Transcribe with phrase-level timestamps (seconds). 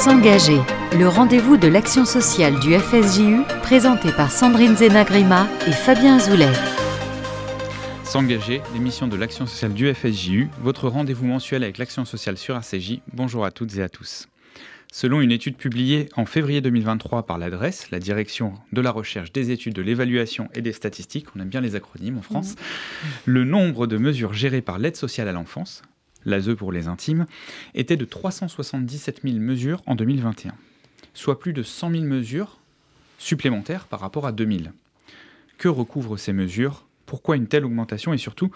[0.00, 0.56] S'engager,
[0.98, 6.50] le rendez-vous de l'action sociale du FSJU, présenté par Sandrine Zenagrima et Fabien Azoulay.
[8.04, 13.02] S'engager, l'émission de l'action sociale du FSJU, votre rendez-vous mensuel avec l'action sociale sur ACJ.
[13.12, 14.26] Bonjour à toutes et à tous.
[14.90, 19.50] Selon une étude publiée en février 2023 par l'adresse, la direction de la recherche, des
[19.50, 23.06] études, de l'évaluation et des statistiques, on aime bien les acronymes en France, mmh.
[23.26, 25.82] le nombre de mesures gérées par l'aide sociale à l'enfance,
[26.24, 27.26] l'ASE pour les intimes,
[27.74, 30.54] était de 377 000 mesures en 2021,
[31.14, 32.58] soit plus de 100 000 mesures
[33.18, 34.72] supplémentaires par rapport à 2000.
[35.58, 36.86] Que recouvrent ces mesures?
[37.06, 38.12] Pourquoi une telle augmentation?
[38.14, 38.50] Et surtout,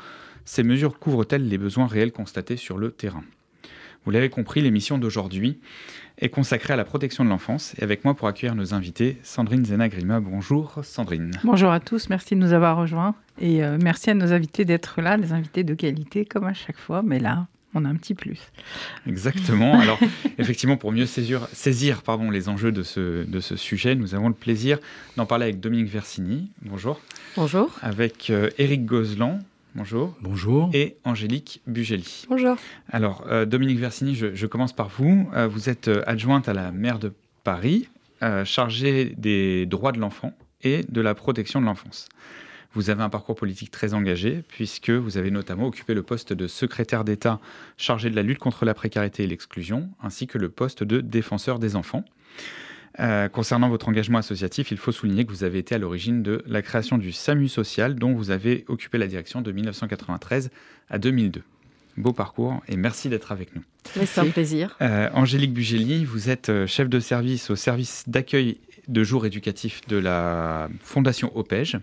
[0.44, 3.24] ces mesures couvrent-elles les besoins réels constatés sur le terrain?
[4.04, 5.58] Vous l'avez compris, l'émission d'aujourd'hui
[6.18, 7.74] est consacrée à la protection de l'enfance.
[7.78, 10.20] Et avec moi pour accueillir nos invités, Sandrine Zenagrima.
[10.20, 11.30] Bonjour Sandrine.
[11.42, 13.14] Bonjour à tous, merci de nous avoir rejoints.
[13.40, 16.78] Et euh, merci à nos invités d'être là, des invités de qualité comme à chaque
[16.78, 17.02] fois.
[17.02, 18.38] Mais là, on a un petit plus.
[19.06, 19.78] Exactement.
[19.80, 19.98] Alors,
[20.38, 24.28] effectivement, pour mieux saisir, saisir pardon, les enjeux de ce, de ce sujet, nous avons
[24.28, 24.78] le plaisir
[25.16, 26.50] d'en parler avec Dominique Versini.
[26.62, 27.00] Bonjour.
[27.36, 27.70] Bonjour.
[27.82, 29.40] Avec euh, Éric Gozlan.
[29.74, 30.14] Bonjour.
[30.20, 30.70] Bonjour.
[30.72, 32.26] Et Angélique Bugeli.
[32.28, 32.56] Bonjour.
[32.90, 35.28] Alors, euh, Dominique Versini, je, commence par vous.
[35.34, 37.88] Euh, vous êtes adjointe à la maire de Paris,
[38.44, 42.08] chargée des droits de l'enfant et de la protection de l'enfance.
[42.74, 46.46] Vous avez un parcours politique très engagé, puisque vous avez notamment occupé le poste de
[46.48, 47.40] secrétaire d'État
[47.76, 51.58] chargé de la lutte contre la précarité et l'exclusion, ainsi que le poste de défenseur
[51.58, 52.04] des enfants.
[53.00, 56.42] Euh, concernant votre engagement associatif, il faut souligner que vous avez été à l'origine de
[56.46, 60.50] la création du SAMU social, dont vous avez occupé la direction de 1993
[60.90, 61.42] à 2002.
[61.96, 63.62] Beau parcours et merci d'être avec nous.
[63.84, 64.76] C'est un plaisir.
[64.80, 68.58] Euh, Angélique Bugeli, vous êtes euh, chef de service au service d'accueil
[68.88, 71.78] de jour éducatif de la Fondation OPEJ.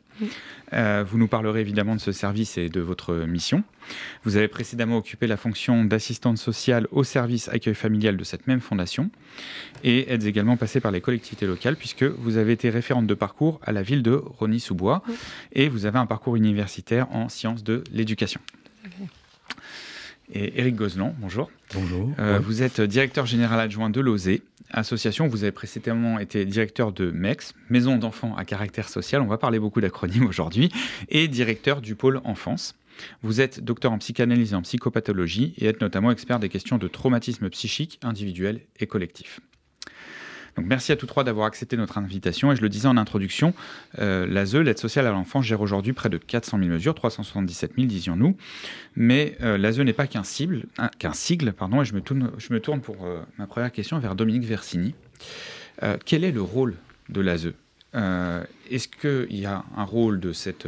[0.73, 3.63] Euh, vous nous parlerez évidemment de ce service et de votre mission.
[4.23, 8.61] Vous avez précédemment occupé la fonction d'assistante sociale au service accueil familial de cette même
[8.61, 9.09] fondation
[9.83, 13.59] et êtes également passé par les collectivités locales puisque vous avez été référente de parcours
[13.63, 15.03] à la ville de Rony-sous-Bois
[15.53, 18.41] et vous avez un parcours universitaire en sciences de l'éducation.
[20.33, 21.51] Et Éric Gozlan, bonjour.
[21.73, 22.11] Bonjour.
[22.19, 24.39] Euh, vous êtes directeur général adjoint de l'OSE,
[24.71, 25.27] association.
[25.27, 29.21] Vous avez précédemment été directeur de MEX, Maison d'enfants à caractère social.
[29.21, 30.71] On va parler beaucoup d'acronymes aujourd'hui.
[31.09, 32.75] Et directeur du pôle enfance.
[33.23, 36.87] Vous êtes docteur en psychanalyse et en psychopathologie et êtes notamment expert des questions de
[36.87, 39.41] traumatisme psychique individuel et collectif.
[40.55, 42.51] Donc merci à tous trois d'avoir accepté notre invitation.
[42.51, 43.53] Et je le disais en introduction,
[43.99, 47.87] euh, l'ASE, l'aide sociale à l'enfance, gère aujourd'hui près de 400 000 mesures, 377 000
[47.87, 48.35] disions-nous.
[48.95, 50.63] Mais euh, l'ASE n'est pas qu'un sigle,
[51.57, 51.81] pardon.
[51.81, 52.01] Et je me
[52.59, 54.93] tourne, pour euh, ma première question vers Dominique Versini.
[55.83, 56.75] Euh, quel est le rôle
[57.09, 57.53] de l'ASE
[57.93, 60.67] Est-ce qu'il y a un rôle de cette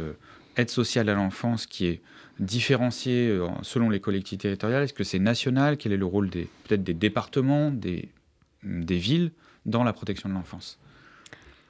[0.56, 2.00] aide sociale à l'enfance qui est
[2.40, 4.84] différencié selon les collectivités territoriales?
[4.84, 5.76] Est-ce que c'est national?
[5.76, 8.08] Quel est le rôle des peut-être des départements, des
[8.62, 9.30] villes?
[9.66, 10.78] Dans la protection de l'enfance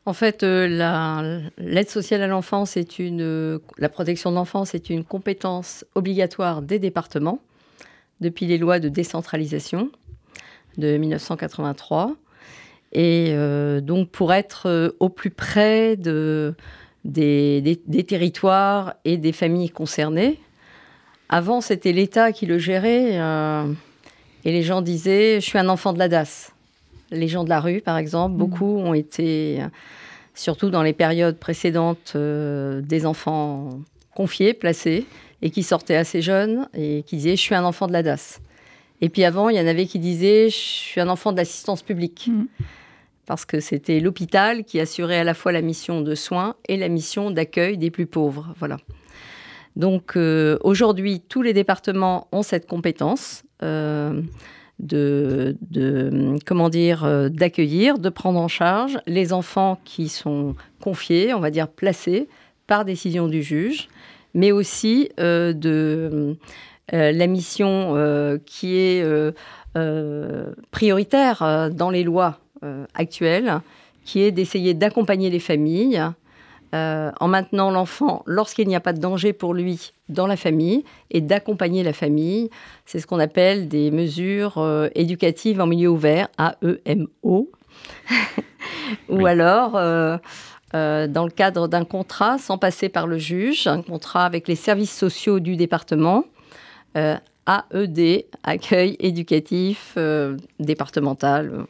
[0.07, 5.03] en fait, euh, l'aide sociale à l'enfance est une, la protection de l'enfance est une
[5.03, 7.39] compétence obligatoire des départements
[8.21, 9.91] depuis les lois de décentralisation
[10.77, 12.15] de 1983.
[12.93, 16.55] Et euh, donc pour être euh, au plus près de,
[17.05, 20.39] des, des, territoires et des familles concernées.
[21.31, 23.15] Avant, c'était l'État qui le gérait
[24.45, 26.54] et les gens disaient, je suis un enfant de la DAS
[27.11, 28.35] les gens de la rue, par exemple.
[28.35, 28.39] Mm.
[28.39, 29.61] Beaucoup ont été,
[30.35, 33.81] surtout dans les périodes précédentes, euh, des enfants
[34.15, 35.07] confiés, placés,
[35.43, 38.41] et qui sortaient assez jeunes et qui disaient Je suis un enfant de la DAS.
[39.01, 41.83] Et puis avant, il y en avait qui disaient Je suis un enfant de l'assistance
[41.83, 42.29] publique.
[42.29, 42.45] Mm.
[43.27, 46.89] Parce que c'était l'hôpital qui assurait à la fois la mission de soins et la
[46.89, 48.55] mission d'accueil des plus pauvres.
[48.59, 48.77] Voilà.
[49.77, 53.45] Donc euh, aujourd'hui, tous les départements ont cette compétence.
[53.63, 54.21] Euh,
[54.79, 61.69] de, euh, d'accueillir, de prendre en charge les enfants qui sont confiés, on va dire
[61.69, 62.29] placés
[62.67, 63.89] par décision du juge,
[64.35, 66.37] mais aussi euh, de
[66.93, 67.95] euh, la mission
[68.47, 69.05] qui est
[70.71, 72.39] prioritaire dans les lois
[72.95, 73.61] actuelles,
[74.05, 76.01] qui est d'essayer d'accompagner les familles
[76.75, 80.85] euh, en maintenant l'enfant lorsqu'il n'y a pas de danger pour lui dans la famille
[81.13, 82.51] et d'accompagner la famille.
[82.85, 87.51] C'est ce qu'on appelle des mesures euh, éducatives en milieu ouvert, AEMO.
[89.09, 90.19] Ou alors, euh,
[90.73, 94.97] dans le cadre d'un contrat sans passer par le juge, un contrat avec les services
[94.97, 96.25] sociaux du département,
[97.47, 101.67] AED, accueil éducatif euh, départemental.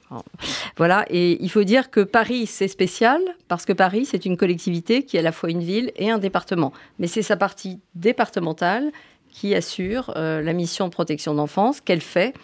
[0.76, 5.04] Voilà, et il faut dire que Paris, c'est spécial, parce que Paris, c'est une collectivité
[5.04, 6.72] qui est à la fois une ville et un département.
[6.98, 8.92] Mais c'est sa partie départementale
[9.30, 12.34] qui assure euh, la mission de protection d'enfance qu'elle fait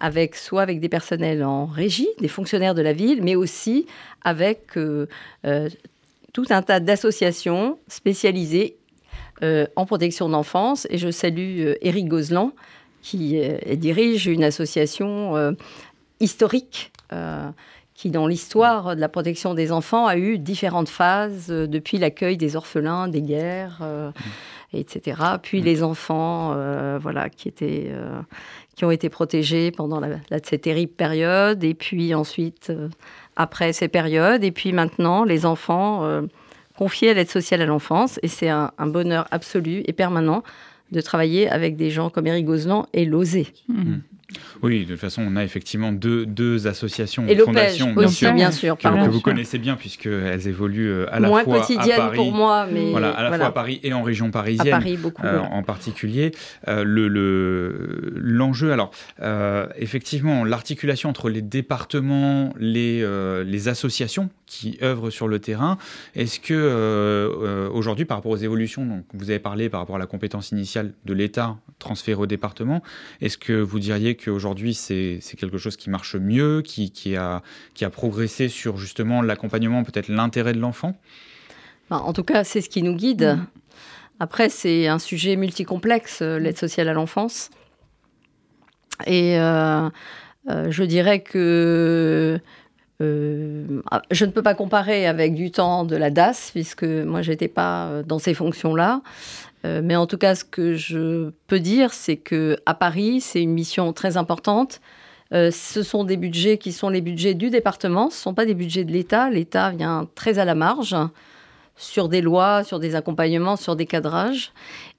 [0.00, 3.86] avec soit avec des personnels en régie, des fonctionnaires de la ville, mais aussi
[4.22, 8.76] avec tout un tas d'associations spécialisées
[9.42, 10.86] en protection d'enfance.
[10.90, 12.52] Et je salue Éric Gozlan,
[13.02, 13.38] qui
[13.76, 15.54] dirige une association
[16.20, 16.92] historique
[17.94, 22.36] qui, dans l'histoire de la protection des enfants, a eu différentes phases, euh, depuis l'accueil
[22.36, 24.10] des orphelins, des guerres, euh,
[24.72, 25.20] etc.
[25.40, 27.92] Puis les enfants, euh, voilà, qui étaient,
[28.74, 32.72] qui ont été protégés pendant la, cette terrible période, et puis ensuite
[33.36, 36.22] après ces périodes, et puis maintenant les enfants
[36.76, 40.42] confiés à l'aide sociale à l'enfance, et c'est un, bonheur absolu et permanent
[40.92, 43.46] de travailler avec des gens comme Eric Gozlan et l'OSE.
[43.68, 43.96] Mmh.
[44.62, 48.50] Oui, de toute façon, on a effectivement deux, deux associations, et fondations, bien sûr, bien
[48.50, 52.32] sûr que, vous connaissez bien puisqu'elles évoluent euh, à la fois quotidienne à Paris, pour
[52.32, 55.24] moi, mais voilà, à la fois à Paris et en région parisienne, à Paris beaucoup,
[55.24, 56.32] euh, en particulier.
[56.68, 58.90] Euh, le l'enjeu, alors
[59.76, 63.04] effectivement, l'articulation entre les départements, les
[63.44, 65.78] les associations qui œuvrent sur le terrain.
[66.14, 70.06] Est-ce que aujourd'hui, par rapport aux évolutions, donc vous avez parlé par rapport à la
[70.06, 72.82] compétence initiale de l'État transférée au département,
[73.20, 77.42] est-ce que vous diriez que qu'aujourd'hui, c'est quelque chose qui marche mieux, qui, qui, a,
[77.74, 80.96] qui a progressé sur justement l'accompagnement, peut-être l'intérêt de l'enfant?
[81.90, 83.36] En tout cas, c'est ce qui nous guide.
[83.38, 83.46] Mmh.
[84.20, 87.50] Après, c'est un sujet multicomplexe, euh, l'aide sociale à l'enfance.
[89.06, 89.88] Et euh,
[90.48, 92.40] euh, je dirais que
[93.00, 97.32] ah, je ne peux pas comparer avec du temps de la DAS, puisque moi, je
[97.32, 99.02] n'étais pas dans ces fonctions-là.
[99.64, 103.42] Euh, mais en tout cas, ce que je peux dire, c'est que à Paris, c'est
[103.42, 104.80] une mission très importante.
[105.32, 108.44] Euh, ce sont des budgets qui sont les budgets du département, ce ne sont pas
[108.44, 109.30] des budgets de l'État.
[109.30, 110.94] L'État vient très à la marge
[111.76, 114.52] sur des lois, sur des accompagnements, sur des cadrages.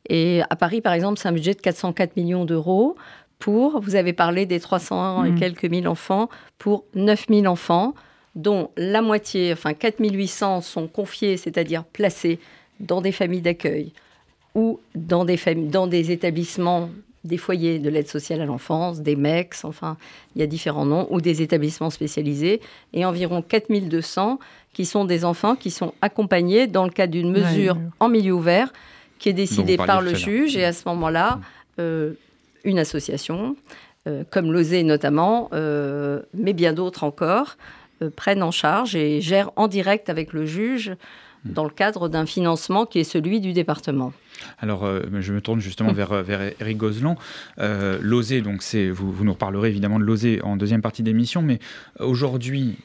[0.09, 2.95] Et à Paris, par exemple, c'est un budget de 404 millions d'euros
[3.37, 5.39] pour, vous avez parlé des 300 et mmh.
[5.39, 7.93] quelques mille enfants, pour 9000 enfants,
[8.33, 12.39] dont la moitié, enfin 4800 sont confiés, c'est-à-dire placés
[12.79, 13.93] dans des familles d'accueil
[14.55, 16.89] ou dans des, dans des établissements,
[17.23, 19.97] des foyers de l'aide sociale à l'enfance, des MEX, enfin,
[20.35, 22.61] il y a différents noms, ou des établissements spécialisés,
[22.93, 24.39] et environ 4200
[24.73, 28.71] qui sont des enfants qui sont accompagnés dans le cadre d'une mesure en milieu ouvert
[29.19, 31.39] qui est décidée par le juge, et à ce moment-là,
[31.79, 32.13] euh,
[32.63, 33.55] une association,
[34.07, 37.57] euh, comme l'OSE notamment, euh, mais bien d'autres encore,
[38.17, 40.95] prennent en charge et gèrent en direct avec le juge
[41.45, 44.13] dans le cadre d'un financement qui est celui du département.
[44.59, 47.15] Alors, euh, je me tourne justement vers, euh, vers Eric Gozlan.
[47.59, 47.99] Euh,
[48.41, 51.59] donc c'est, vous, vous, nous reparlerez évidemment de l'OSE en deuxième partie d'émission, mais
[51.99, 52.77] aujourd'hui,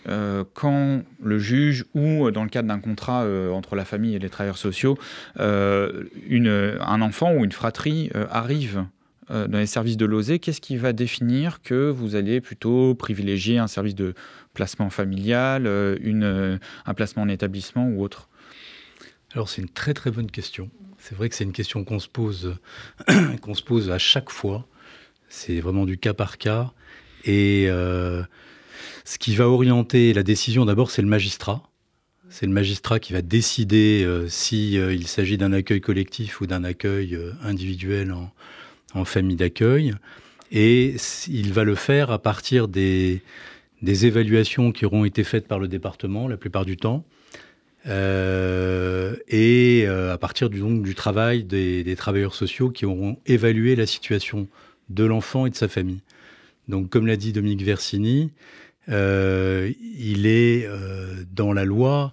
[0.54, 4.58] quand le juge ou dans le cadre d'un contrat entre la famille et les travailleurs
[4.58, 4.98] sociaux,
[5.38, 8.84] une, un enfant ou une fratrie arrive
[9.28, 13.68] dans les services de l'OSE, qu'est-ce qui va définir que vous allez plutôt privilégier un
[13.68, 14.14] service de
[14.54, 15.66] placement familial,
[16.02, 18.29] une, un placement en établissement ou autre?
[19.34, 20.70] Alors c'est une très très bonne question.
[20.98, 22.56] C'est vrai que c'est une question qu'on se pose,
[23.42, 24.66] qu'on se pose à chaque fois.
[25.28, 26.72] C'est vraiment du cas par cas.
[27.24, 28.22] Et euh,
[29.04, 31.62] ce qui va orienter la décision, d'abord, c'est le magistrat.
[32.28, 36.64] C'est le magistrat qui va décider euh, s'il euh, s'agit d'un accueil collectif ou d'un
[36.64, 38.12] accueil individuel
[38.94, 39.94] en, famille d'accueil.
[40.52, 40.96] Et
[41.28, 43.22] il va le faire à partir des
[43.82, 47.04] évaluations qui auront été faites par le département la plupart du temps.
[47.87, 54.49] Euh, et euh, à partir du, travail des, travailleurs sociaux qui auront évalué la situation
[54.88, 56.00] de l'enfant et de sa famille.
[56.68, 58.32] Donc, comme l'a dit Dominique Versini,
[58.88, 60.68] euh, il est
[61.32, 62.12] dans la loi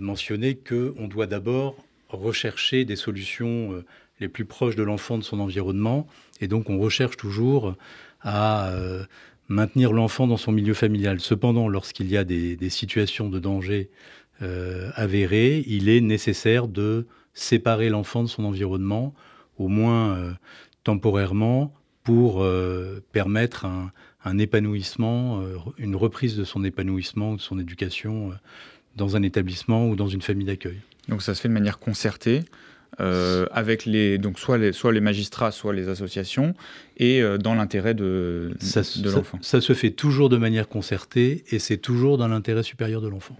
[0.00, 1.76] mentionné qu'on doit d'abord
[2.08, 3.82] rechercher des solutions
[4.20, 6.06] les plus proches de l'enfant, de son environnement,
[6.40, 7.74] et donc on recherche toujours
[8.22, 8.72] à
[9.48, 11.18] maintenir l'enfant dans son milieu familial.
[11.20, 13.90] Cependant, lorsqu'il y a des situations de danger
[14.42, 19.14] euh, avéré, il est nécessaire de séparer l'enfant de son environnement,
[19.58, 20.32] au moins euh,
[20.82, 23.66] temporairement, pour euh, permettre
[24.24, 25.42] un, épanouissement,
[25.78, 28.32] une reprise de son épanouissement ou de son éducation
[28.96, 30.80] dans un établissement ou dans une famille d'accueil.
[31.08, 32.42] Donc ça se fait de manière concertée
[32.98, 36.54] avec les, donc soit, les, soit les magistrats, soit les associations,
[36.98, 39.38] et dans l'intérêt de, de l'enfant.
[39.40, 43.36] ça, se fait toujours de manière concertée et c'est toujours dans l'intérêt supérieur de l'enfant.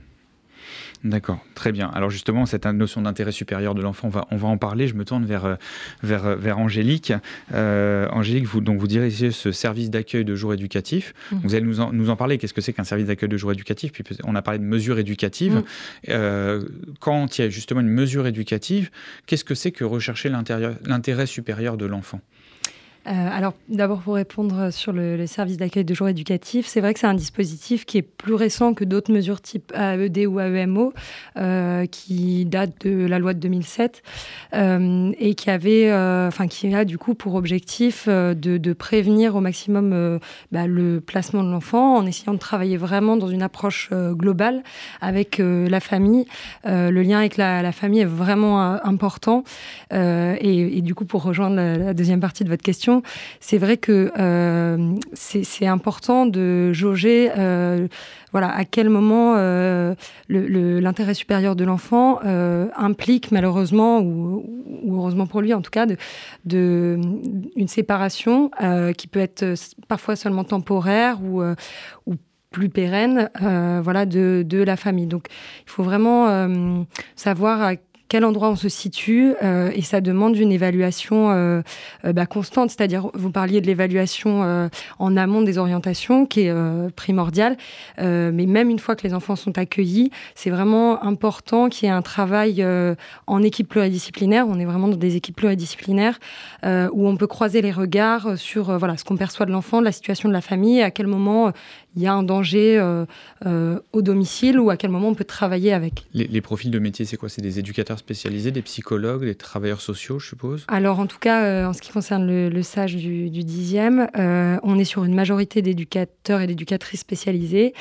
[1.04, 1.90] D'accord, très bien.
[1.94, 4.86] Alors justement, cette notion d'intérêt supérieur de l'enfant, on va, on va en parler.
[4.86, 5.54] Je me tourne vers, euh,
[6.02, 7.12] vers, euh, vers Angélique.
[7.54, 11.14] Euh, Angélique, vous, donc vous dirigez ce service d'accueil de jour éducatif.
[11.32, 11.36] Mmh.
[11.42, 12.38] Vous allez nous en, nous en parler.
[12.38, 13.92] Qu'est-ce que c'est qu'un service d'accueil de jour éducatif?
[13.92, 15.62] Puis on a parlé de mesures éducatives.
[16.08, 16.12] Mmh.
[17.00, 18.90] quand il y a justement une mesure éducative,
[19.26, 22.20] qu'est-ce que c'est que rechercher l'intérêt supérieur de l'enfant?
[23.06, 27.00] Euh, alors, d'abord, pour répondre sur le, service d'accueil de jour éducatif, c'est vrai que
[27.00, 30.92] c'est un dispositif qui est plus récent que d'autres mesures type AED ou AEMO,
[31.38, 34.02] euh, qui date de la loi de 2007
[34.54, 35.90] euh, et qui avait,
[36.50, 40.20] qui a du coup pour objectif de, prévenir au maximum
[40.52, 44.62] bah, le placement de l'enfant en essayant de travailler vraiment dans une approche globale
[45.00, 46.26] avec la famille.
[46.64, 49.44] le lien avec la, famille est vraiment important.
[49.92, 52.89] Et, du coup, pour rejoindre la deuxième partie de votre question,
[53.40, 57.88] c'est vrai que euh, c'est important de jauger euh,
[58.32, 59.94] voilà, à quel moment euh,
[60.28, 62.20] l'intérêt supérieur de l'enfant
[62.76, 64.44] implique malheureusement, ou,
[64.88, 65.86] heureusement pour lui en tout cas,
[66.48, 68.50] une séparation
[68.96, 69.54] qui peut être
[69.88, 71.42] parfois seulement temporaire ou,
[72.50, 73.30] plus pérenne
[73.82, 75.06] voilà, de, de, la famille.
[75.06, 75.26] Donc
[75.66, 77.74] il faut vraiment savoir à
[78.10, 81.62] quel endroit on se situe euh, et ça demande une évaluation euh,
[82.04, 82.70] euh, bah, constante.
[82.70, 86.54] C'est-à-dire, vous parliez de l'évaluation en amont des orientations qui est
[86.96, 87.56] primordiale,
[87.98, 91.94] mais même une fois que les enfants sont accueillis, c'est vraiment important qu'il y ait
[91.94, 92.66] un travail
[93.28, 94.46] en équipe pluridisciplinaire.
[94.48, 96.18] On est vraiment dans des équipes pluridisciplinaires
[96.64, 99.92] où on peut croiser les regards sur voilà ce qu'on perçoit de l'enfant, de la
[99.92, 101.52] situation de la famille, à quel moment
[101.96, 103.04] il y a un danger euh,
[103.46, 106.04] euh, au domicile ou à quel moment on peut travailler avec.
[106.14, 107.28] Les, profils de métier, c'est quoi?
[107.28, 110.64] C'est des éducateurs spécialisés, des psychologues, des travailleurs sociaux, je suppose?
[110.68, 114.08] Alors en tout cas, euh, en ce qui concerne le, sage du, du 10e,
[114.62, 117.74] on est sur une majorité d'éducateurs et d'éducatrices spécialisés.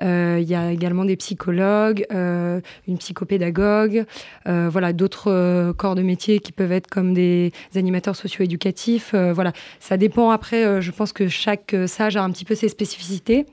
[0.00, 4.04] il y a également des psychologues, une psychopédagogue,
[4.44, 9.14] voilà, d'autres corps de métier qui peuvent être comme des, animateurs socio-éducatifs.
[9.14, 13.46] voilà, ça dépend après, je pense que chaque sage a un petit peu ses spécificités.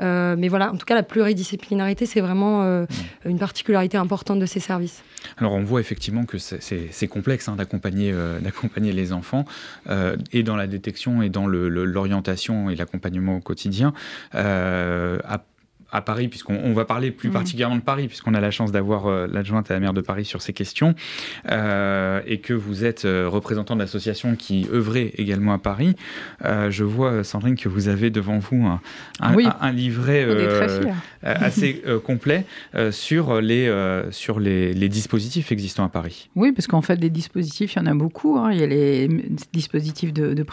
[0.00, 2.82] Euh, mais voilà, en tout cas, la pluridisciplinarité, c'est vraiment euh,
[3.24, 3.30] mm.
[3.30, 5.02] une particularité importante de ces services.
[5.38, 9.44] Alors, on voit effectivement que c'est complexe hein, euh, d'accompagner les enfants,
[10.32, 13.92] et dans la détection, et dans l'orientation et l'accompagnement au quotidien.
[14.32, 15.44] À
[15.94, 17.32] à Paris, puisqu'on va parler plus mmh.
[17.32, 20.24] particulièrement de Paris, puisqu'on a la chance d'avoir euh, l'adjointe à la maire de Paris
[20.24, 20.96] sur ces questions,
[21.50, 25.94] euh, et que vous êtes euh, représentant de l'association qui œuvrait également à Paris.
[26.42, 28.80] je vois, Sandrine, que vous avez devant vous un,
[29.20, 30.26] un, livret
[31.22, 32.44] assez complet
[32.90, 36.28] sur, les, sur les, dispositifs existants à Paris.
[36.34, 38.36] Oui, parce qu'en fait, des dispositifs, il y en a beaucoup.
[38.36, 38.50] Hein.
[38.52, 39.08] Il y a les
[39.52, 40.44] dispositifs de, de,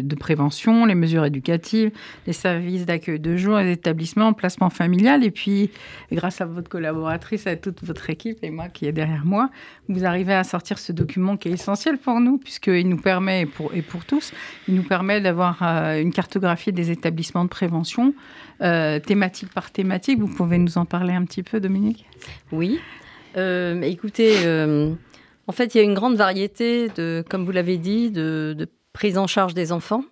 [0.00, 1.90] de prévention, les mesures éducatives,
[2.26, 5.24] les services d'accueil de jour, les établissements en place familial.
[5.24, 5.70] Et puis,
[6.12, 9.50] grâce à votre collaboratrice, à toute votre équipe et moi qui est derrière moi,
[9.88, 13.46] vous arrivez à sortir ce document qui est essentiel pour nous, puisqu'il nous permet, et
[13.46, 14.32] pour, et pour tous,
[14.66, 18.14] il nous permet d'avoir euh, une cartographie des établissements de prévention,
[18.60, 20.18] euh, thématique par thématique.
[20.18, 22.06] Vous pouvez nous en parler un petit peu, Dominique?
[22.50, 22.80] Oui.
[23.36, 24.34] Euh, écoutez,
[25.46, 28.68] en fait, il y a une grande variété, de, comme vous l'avez dit, de, de
[28.92, 30.04] prise en charge des enfants.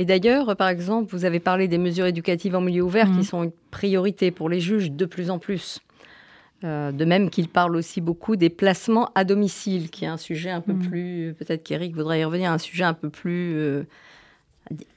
[0.00, 3.22] Et d'ailleurs, par exemple, vous avez parlé des mesures éducatives en milieu ouvert qui mhm.
[3.22, 5.80] sont une priorité pour les juges de plus en plus.
[6.64, 10.48] Euh, de même qu'il parle aussi beaucoup des placements à domicile, qui est un sujet
[10.48, 10.88] un peu mhm.
[10.88, 13.82] plus, peut-être qu'Éric voudrait y revenir, un sujet un peu plus euh,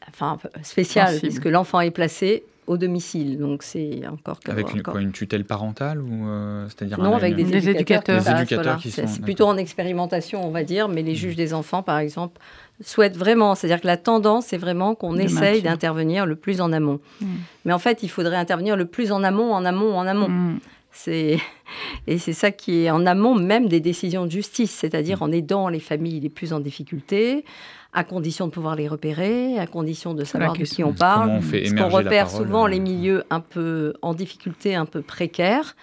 [0.08, 3.38] enfin, spécial, puisque l'enfant est placé au domicile.
[3.38, 7.70] Donc c'est encore avec une, Quoi, une, tutelle parentale ou euh, c'est-à-dire non avec des,
[7.70, 8.22] éducateurs.
[8.22, 11.54] Des éducateurs qui sont, c'est plutôt en expérimentation, on va dire, mais les juges des
[11.54, 12.40] enfants, par exemple,
[12.82, 17.00] souhaite vraiment, c'est-à-dire que la tendance, c'est vraiment qu'on essaye d'intervenir le plus en amont.
[17.22, 17.26] Mm.
[17.66, 20.30] Mais en fait, il faudrait intervenir le plus en amont, en amont, en amont.
[20.30, 20.60] Mm.
[20.92, 21.40] C'est
[22.08, 25.24] et c'est ça qui est en amont même des décisions de justice, c'est-à-dire mm.
[25.24, 27.46] en aidant les familles les plus en difficulté,
[27.94, 31.30] à condition de pouvoir les repérer, à condition de savoir de qui on parle.
[31.30, 35.02] On fait Parce qu'on repère souvent euh, les milieux un peu en difficulté, un peu
[35.02, 35.76] précaires,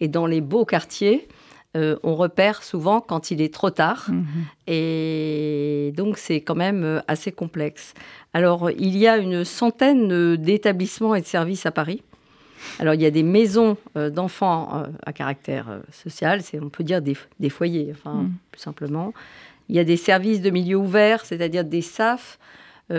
[0.00, 1.28] et dans les beaux quartiers,
[1.76, 4.06] euh, on repère souvent quand il est trop tard.
[4.08, 4.26] Mhm.
[4.66, 7.94] Et donc, c'est quand même euh, assez complexe.
[8.32, 12.02] Alors, il y a une centaine euh, d'établissements et de services à Paris.
[12.78, 17.50] Alors, il y a des maisons d'enfants à caractère social, c'est, on peut dire des,
[17.50, 18.32] foyers, enfin, mhm.
[18.50, 19.12] plus simplement.
[19.68, 22.38] Il y a des services de milieu ouvert, c'est-à-dire des SAF.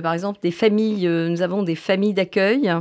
[0.04, 2.72] par exemple, des familles, nous avons des familles d'accueil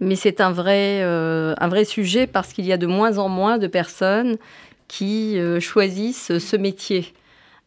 [0.00, 3.28] mais c'est un vrai, euh, un vrai sujet parce qu'il y a de moins en
[3.28, 4.36] moins de personnes
[4.88, 7.12] qui euh, choisissent ce métier.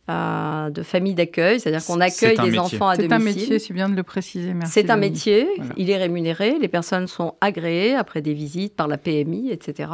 [0.09, 3.09] Euh, de famille d'accueil, c'est-à-dire qu'on accueille des enfants à domicile.
[3.09, 4.53] C'est un métier, c'est bien de le préciser.
[4.65, 8.97] C'est un métier, il est rémunéré, les personnes sont agréées après des visites par la
[8.97, 9.89] PMI, etc.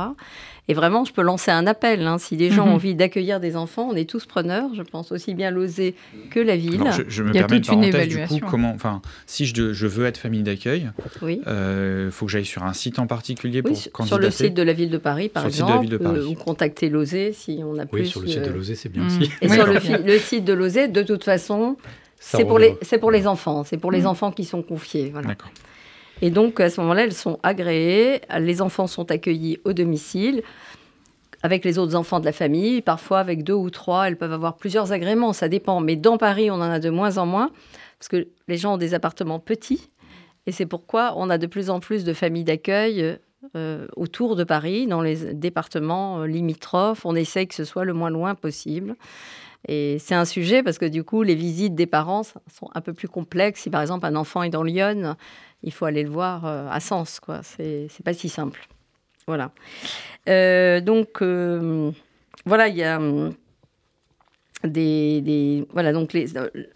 [0.70, 2.08] Et vraiment, je peux lancer un appel.
[2.08, 2.18] Hein.
[2.18, 2.74] si des gens ont mhm.
[2.76, 4.70] envie d'accueilir des enfants, on est tous preneurs.
[4.74, 5.94] Je pense aussi bien l'oser
[6.32, 6.82] que la ville.
[7.10, 8.36] je, me permets toute une évaluation.
[8.36, 11.42] Du coup, comment, enfin, si je, je, veux être famille d'accueil, il oui.
[11.48, 14.08] euh, faut que j'aille sur un site en particulier pour candidater.
[14.08, 17.60] Sur le site de la ville de Paris, par exemple, euh, ou contacter l'OSE si
[17.62, 18.02] on a plus.
[18.02, 19.08] Oui, sur le site de euh, l'OSE, c'est bien mm.
[19.08, 19.32] aussi.
[19.42, 19.74] Et sur le,
[20.06, 21.76] le, site de l'OSE, de toute façon,
[22.20, 24.08] C'est pour, les, pour les enfants, c'est pour les mmh.
[24.08, 25.10] enfants qui sont confiés.
[25.12, 25.36] Voilà.
[26.22, 30.44] Et donc, à ce moment-là, elles sont agréées, les enfants sont accueillis au domicile
[31.44, 34.56] avec les autres enfants de la famille, parfois avec deux ou trois, elles peuvent avoir
[34.56, 35.82] plusieurs agréments, ça dépend.
[35.82, 37.52] Mais dans Paris, on en a de moins en moins,
[38.00, 39.90] parce que les gens ont des appartements petits,
[40.48, 43.18] et c'est pourquoi on a de plus en plus de familles d'accueil
[43.58, 47.06] euh, autour de Paris, dans les départements euh, limitrophes.
[47.06, 48.96] On essaye que ce soit le moins loin possible.
[49.68, 52.94] Et c'est un sujet parce que du coup, les visites des parents sont un peu
[52.94, 53.62] plus complexes.
[53.62, 55.16] Si par exemple un enfant est dans Lyon,
[55.64, 57.20] il faut aller le voir euh, à Sens.
[57.20, 57.42] Quoi.
[57.44, 58.68] C'est, pas si simple.
[59.28, 59.52] Voilà.
[60.30, 61.92] Euh, donc, euh,
[62.46, 63.00] voilà, il y a
[64.66, 66.28] des, voilà, donc les,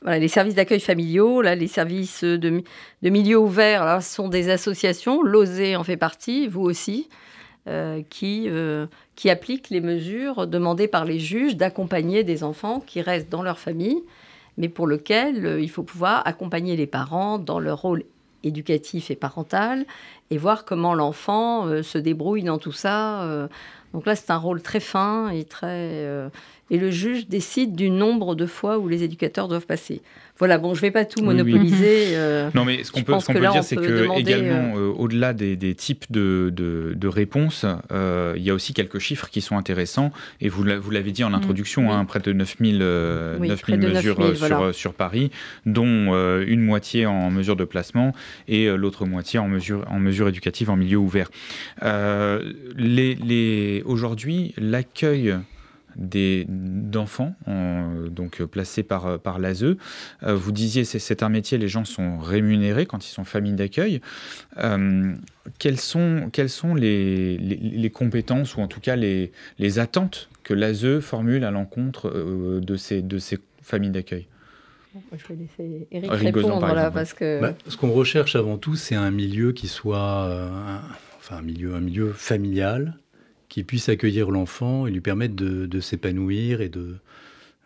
[0.05, 2.63] les services d'accueil familiaux, là, les services de,
[3.01, 5.21] de milieu ouvert, là, sont des associations.
[5.21, 7.09] L'OSE en fait partie, vous aussi.
[8.09, 8.49] qui,
[9.15, 13.59] qui appliquent les mesures demandées par les juges d'accompagner des enfants qui restent dans leur
[13.59, 14.03] famille,
[14.55, 18.03] mais pour lequel il faut pouvoir accompagner les parents dans leur rôle
[18.43, 19.85] éducatif et parental
[20.29, 23.23] et voir comment l'enfant euh, se débrouille dans tout ça.
[23.23, 23.47] Euh.
[23.93, 26.05] donc là, c'est un rôle très fin et très.
[26.69, 30.01] Et le juge décide du nombre de fois où les éducateurs doivent passer.
[30.39, 31.87] Voilà, bon, je ne vais pas tout monopoliser.
[32.17, 35.75] Euh, non, mais ce qu'on peut, peut, dire, c'est que également, euh, euh, au-delà des,
[35.75, 40.11] types de, de, réponses, il y a aussi quelques chiffres qui sont intéressants.
[40.41, 41.35] Et vous l'avez dit en mm.
[41.35, 42.77] introduction, hein, près de 9000
[43.77, 45.31] mesures sur, sur, Paris,
[45.65, 48.13] dont une moitié en mesure de placement
[48.47, 51.29] et l'autre moitié en mesure, en mesure éducative en milieu ouvert.
[51.83, 55.35] les, les, Aujourd'hui, l'accueil
[55.97, 57.35] d'enfants
[58.17, 59.63] donc euh, placés par, euh, par l'ASE.
[59.63, 59.75] Euh,
[60.23, 64.01] vous disiez c'est c'est un métier, les gens sont rémunérés quand ils sont famille d'accueil.
[65.59, 70.53] quelles sont, quelles sont les, les, compétences ou en tout cas les, les attentes que
[70.53, 74.27] l'ASE formule à l'encontre de, ces, de ces familles d'accueil?
[75.15, 77.39] Je vais laisser Eric répondre là, parce que...
[77.39, 80.49] Bah, ce qu'on recherche avant tout, c'est un milieu qui soit
[81.19, 82.97] enfin, un, milieu, un milieu familial,
[83.49, 86.95] qui puisse accueillir l'enfant et lui permettre de, s'épanouir et de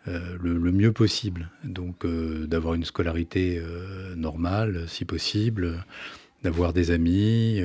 [0.08, 1.50] euh, le, mieux possible.
[1.64, 5.84] Donc euh, d'avoir une scolarité euh, normale, si possible,
[6.42, 7.62] d'avoir des amis,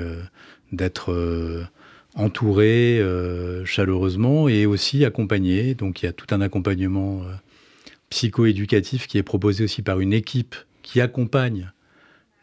[0.71, 1.67] d'être
[2.13, 3.01] entouré
[3.65, 5.73] chaleureusement et aussi accompagné.
[5.73, 7.23] Donc il y a tout un accompagnement
[8.09, 11.71] psychoéducatif qui est proposé aussi par une équipe qui accompagne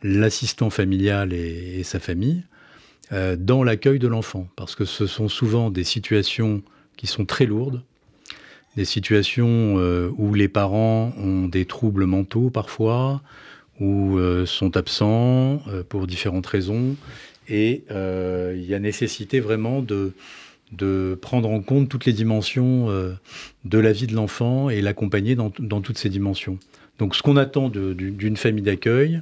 [0.02, 2.42] l'assistant familial et sa famille
[3.10, 6.62] dans l'accueil de l'enfant, parce que ce sont souvent des situations
[6.96, 7.82] qui sont très lourdes,
[8.76, 13.22] des situations euh, où les parents ont des troubles mentaux parfois,
[13.80, 16.96] ou euh, sont absents pour différentes raisons,
[17.48, 20.12] et il y a nécessité vraiment de,
[21.20, 22.88] prendre en compte toutes les dimensions
[23.64, 26.58] de la vie de l'enfant et l'accompagner dans, toutes ces dimensions.
[26.98, 29.20] Donc ce qu'on attend d'une famille d'accueil,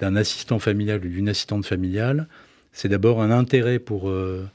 [0.00, 2.28] d'un assistant familial ou d'une assistante familiale,
[2.72, 4.48] c'est d'abord un intérêt pour, euh,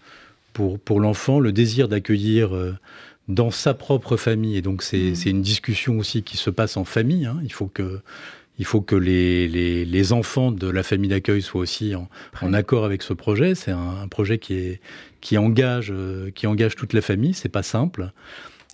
[0.53, 2.73] pour, pour l'enfant, le désir d'accueillir euh,
[3.27, 4.57] dans sa propre famille.
[4.57, 5.29] Et donc, c'est mmh.
[5.29, 7.25] une discussion aussi qui se passe en famille.
[7.25, 7.39] Hein.
[7.43, 7.99] Il faut que,
[8.59, 12.09] il faut que les, les, les enfants de la famille d'accueil soient aussi en,
[12.41, 13.53] en, accord avec ce projet.
[13.53, 14.81] C'est un, projet qui, est,
[15.21, 17.35] qui, engage, euh, qui engage toute la famille.
[17.35, 18.11] C'est pas simple.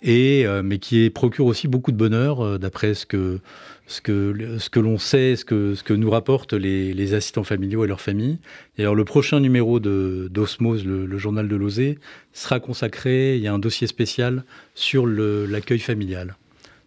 [0.06, 3.40] Et, mais qui procure aussi beaucoup de bonheur, d'après ce que,
[3.86, 7.84] ce que, ce que l'on sait, ce que, ce que nous rapportent les, assistants familiaux
[7.84, 8.38] et leurs familles.
[8.78, 11.96] Et alors le prochain numéro d'Osmose, le, journal de l'OSE,
[12.32, 14.44] sera consacré, il y a un dossier spécial
[14.74, 16.36] sur l'accueil familial.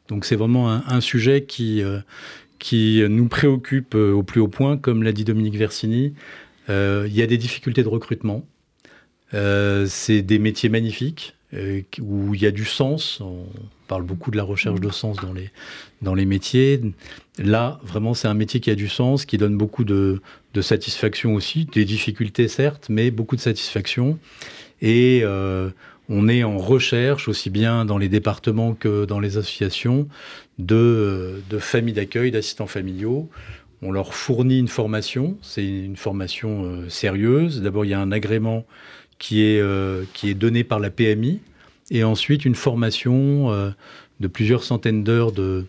[0.08, 2.00] Donc c'est vraiment un, sujet qui, euh,
[2.60, 6.14] qui nous préoccupe euh, au plus haut point, comme l'a dit Dominique Versini.
[6.70, 8.46] Euh, il y a des difficultés de recrutement.
[9.32, 11.36] C'est des métiers magnifiques
[12.02, 13.22] où il y a du sens.
[13.88, 15.50] Parle beaucoup de la recherche de sens dans les,
[16.02, 16.82] dans les métiers.
[17.40, 20.22] Là, vraiment, c'est un métier qui a du sens, qui donne beaucoup de,
[20.54, 24.20] de satisfaction aussi, des difficultés certes, mais beaucoup de satisfaction.
[24.82, 25.70] Et euh,
[26.10, 30.08] on est en recherche, aussi bien dans les départements que dans les associations,
[30.60, 33.30] de, de familles d'accueil, d'assistants familiaux.
[33.82, 37.62] On leur fournit une formation, c'est une formation euh, sérieuse.
[37.62, 38.66] D'abord, il y a un agrément
[39.20, 41.40] qui est, euh, qui est donné par la PMI,
[41.92, 43.70] et ensuite une formation euh,
[44.20, 45.66] de plusieurs centaines d'heures de,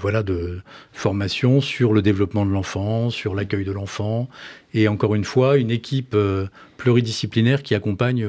[0.00, 0.60] voilà, de
[0.92, 4.28] formation sur le développement de l'enfant, sur l'accueil de l'enfant,
[4.74, 8.26] et encore une fois, une équipe euh, pluridisciplinaire qui accompagne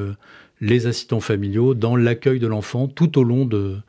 [0.61, 3.81] les assistants familiaux dans l'accueil de l'enfant tout au long de,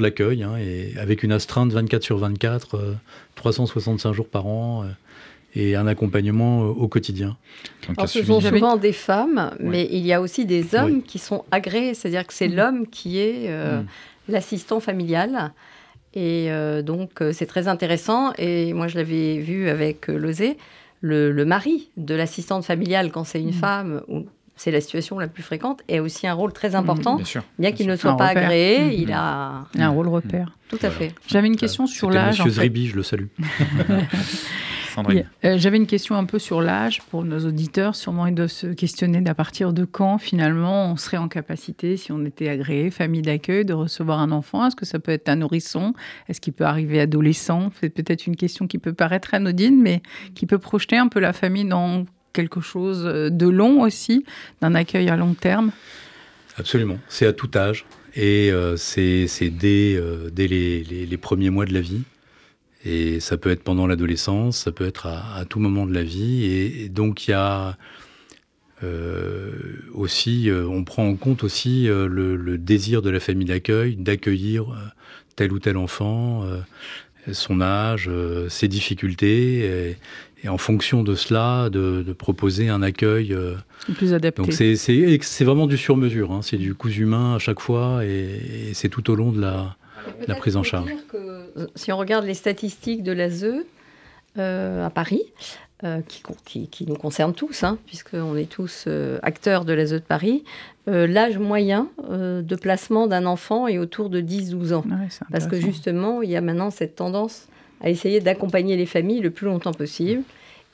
[0.00, 0.52] l'accueil, hein,
[0.96, 2.96] avec une astreinte 24 sur 24,
[3.34, 4.84] 365 jours par an
[5.54, 7.36] et un accompagnement euh, au quotidien.
[7.96, 11.44] Alors, ce sont souvent des femmes, mais il y a aussi des hommes qui sont
[11.50, 12.54] agréés, c'est-à-dire que c'est mm.
[12.54, 13.86] l'homme qui est euh, mm.
[14.28, 15.52] l'assistant familial
[16.14, 16.50] Et
[16.84, 18.32] donc, c'est très intéressant.
[18.38, 20.56] Et moi, je l'avais vu avec Lozé,
[21.00, 23.52] le, le, mari de l'assistante familiale, quand c'est une mmh.
[23.52, 27.20] femme, ou c'est la situation la plus fréquente, et a aussi un rôle très important.
[27.58, 28.92] bien, qu'il ne soit pas agréé, mmh.
[28.92, 29.66] il a...
[29.78, 30.56] un rôle repère.
[30.68, 31.14] Tout à fait.
[31.26, 32.38] J'avais une question sur l'âge.
[32.38, 33.26] Monsieur Zribi, je le salue.
[35.44, 37.94] Euh, j'avais une question un peu sur l'âge pour nos auditeurs.
[37.94, 42.12] Sûrement, ils doivent se questionner d'à partir de quand, finalement, on serait en capacité, si
[42.12, 44.66] on était agréé, famille d'accueil, de recevoir un enfant.
[44.66, 45.94] Est-ce que ça peut être un nourrisson?
[46.28, 47.70] Est-ce qu'il peut arriver adolescent?
[47.80, 50.02] C'est peut-être une question qui peut paraître anodine, mais
[50.34, 54.24] qui peut projeter un peu la famille dans quelque chose de long aussi,
[54.60, 55.72] d'un accueil à long terme?
[56.56, 56.98] Absolument.
[57.08, 57.86] C'est à tout âge.
[58.14, 62.02] Et euh, c'est dès, euh, dès les, les, premiers mois de la vie.
[62.84, 66.44] Et ça peut être pendant l'adolescence, ça peut être à, tout moment de la vie.
[66.44, 67.76] Et, donc il y a
[68.84, 69.50] euh,
[69.92, 74.66] aussi, on prend en compte aussi le, désir de la famille d'accueil, d'accueillir
[75.34, 76.44] tel ou tel enfant,
[77.32, 78.08] son âge,
[78.48, 79.96] ses difficultés.
[80.44, 83.36] Et, en fonction de cela, de, proposer un accueil
[83.94, 84.40] plus adapté.
[84.40, 86.42] Donc c'est vraiment du sur-mesure, hein.
[86.42, 89.76] c'est du coup humain à chaque fois et, c'est tout au long de la,
[90.26, 90.90] la prise en charge.
[91.74, 93.46] si on regarde les statistiques de l'ASE
[94.38, 95.22] euh, à Paris,
[95.84, 96.00] euh,
[96.44, 100.44] qui, qui, nous concernent tous, hein, puisqu'on est tous euh, acteurs de l'ASE de Paris,
[100.86, 104.84] l'âge moyen de placement d'un enfant est autour de 10-12 ans.
[105.30, 107.46] parce que justement, il y a maintenant cette tendance
[107.82, 110.22] à essayer d'accompagner les familles le plus longtemps possible.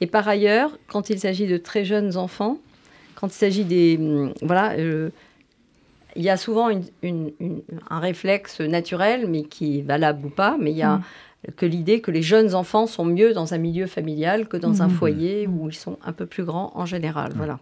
[0.01, 2.59] Et par ailleurs, quand il s'agit de très jeunes enfants,
[3.15, 3.97] quand il s'agit des...
[3.99, 5.11] Hum, voilà, euh,
[6.16, 10.77] il y a souvent un réflexe naturel, mais qui est valable ou pas, mais il
[10.77, 10.96] y a...
[10.96, 11.03] Mmh
[11.57, 14.88] que l'idée que les jeunes enfants sont mieux dans un milieu familial que dans un
[14.88, 14.90] mmh.
[14.90, 17.33] foyer où ils sont un peu plus grands en général.
[17.33, 17.37] Mmh.
[17.37, 17.59] Voilà.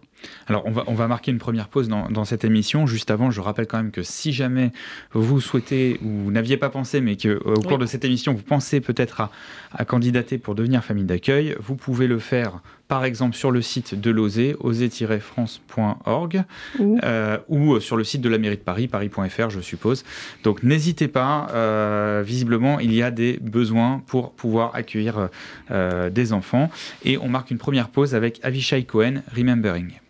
[0.47, 2.85] Alors, on va, on va marquer une première pause dans, cette émission.
[2.85, 4.71] Juste avant, je rappelle quand même que si jamais
[5.11, 8.79] vous souhaitez, ou n'aviez pas pensé, mais qu'au au cours de cette émission, vous pensez
[8.79, 9.31] peut-être à,
[9.73, 13.99] à candidater pour devenir famille d'accueil, vous pouvez le faire par exemple sur le site
[13.99, 16.43] de l'OSE, osé-france.org,
[16.81, 20.03] euh, ou sur le site de la mairie de Paris, paris.fr, je suppose.
[20.43, 25.29] Donc n'hésitez pas, euh, visiblement, il y a des besoins pour pouvoir accueillir
[25.71, 26.69] euh, des enfants.
[27.03, 30.02] Et on marque une première pause avec Avishai Cohen, Remembering.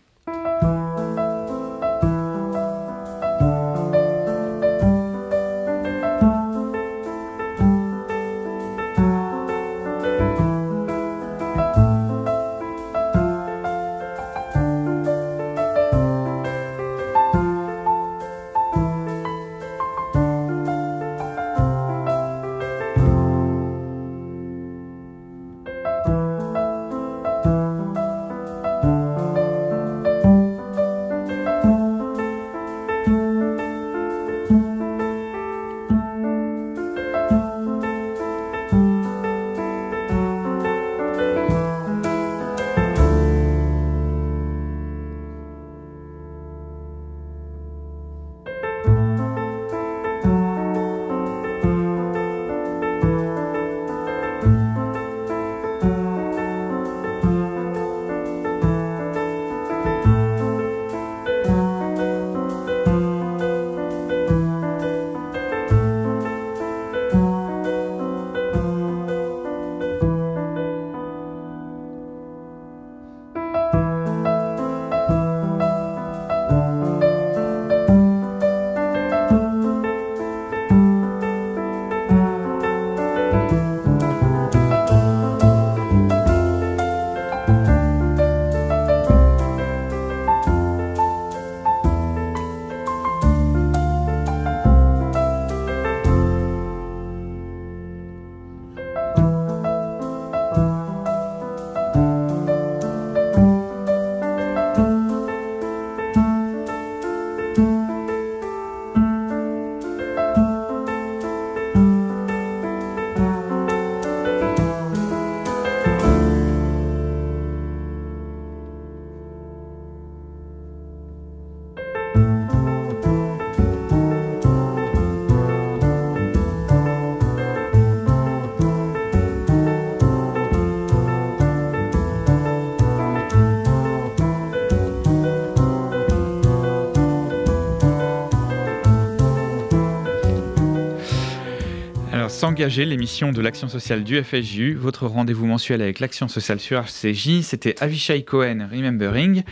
[142.44, 147.40] S'engager, l'émission de l'action sociale du FSJU, votre rendez-vous mensuel avec l'action sociale sur HCJ.
[147.42, 149.44] C'était Avishai Cohen, Remembering.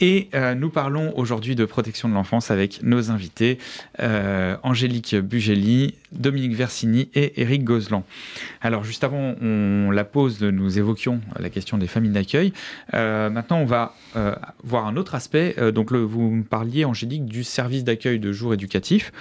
[0.00, 3.58] Et euh, nous parlons aujourd'hui de protection de l'enfance avec nos invités,
[4.00, 8.04] euh, Angélique Bugeli, Dominique Versini et Éric Gozlan.
[8.60, 12.52] Alors juste avant on, la pause, nous évoquions la question des familles d'accueil.
[12.94, 13.94] Euh, maintenant on va
[14.62, 15.56] voir un autre aspect.
[15.72, 19.12] donc vous me parliez, Angélique, du service d'accueil de jour éducatif.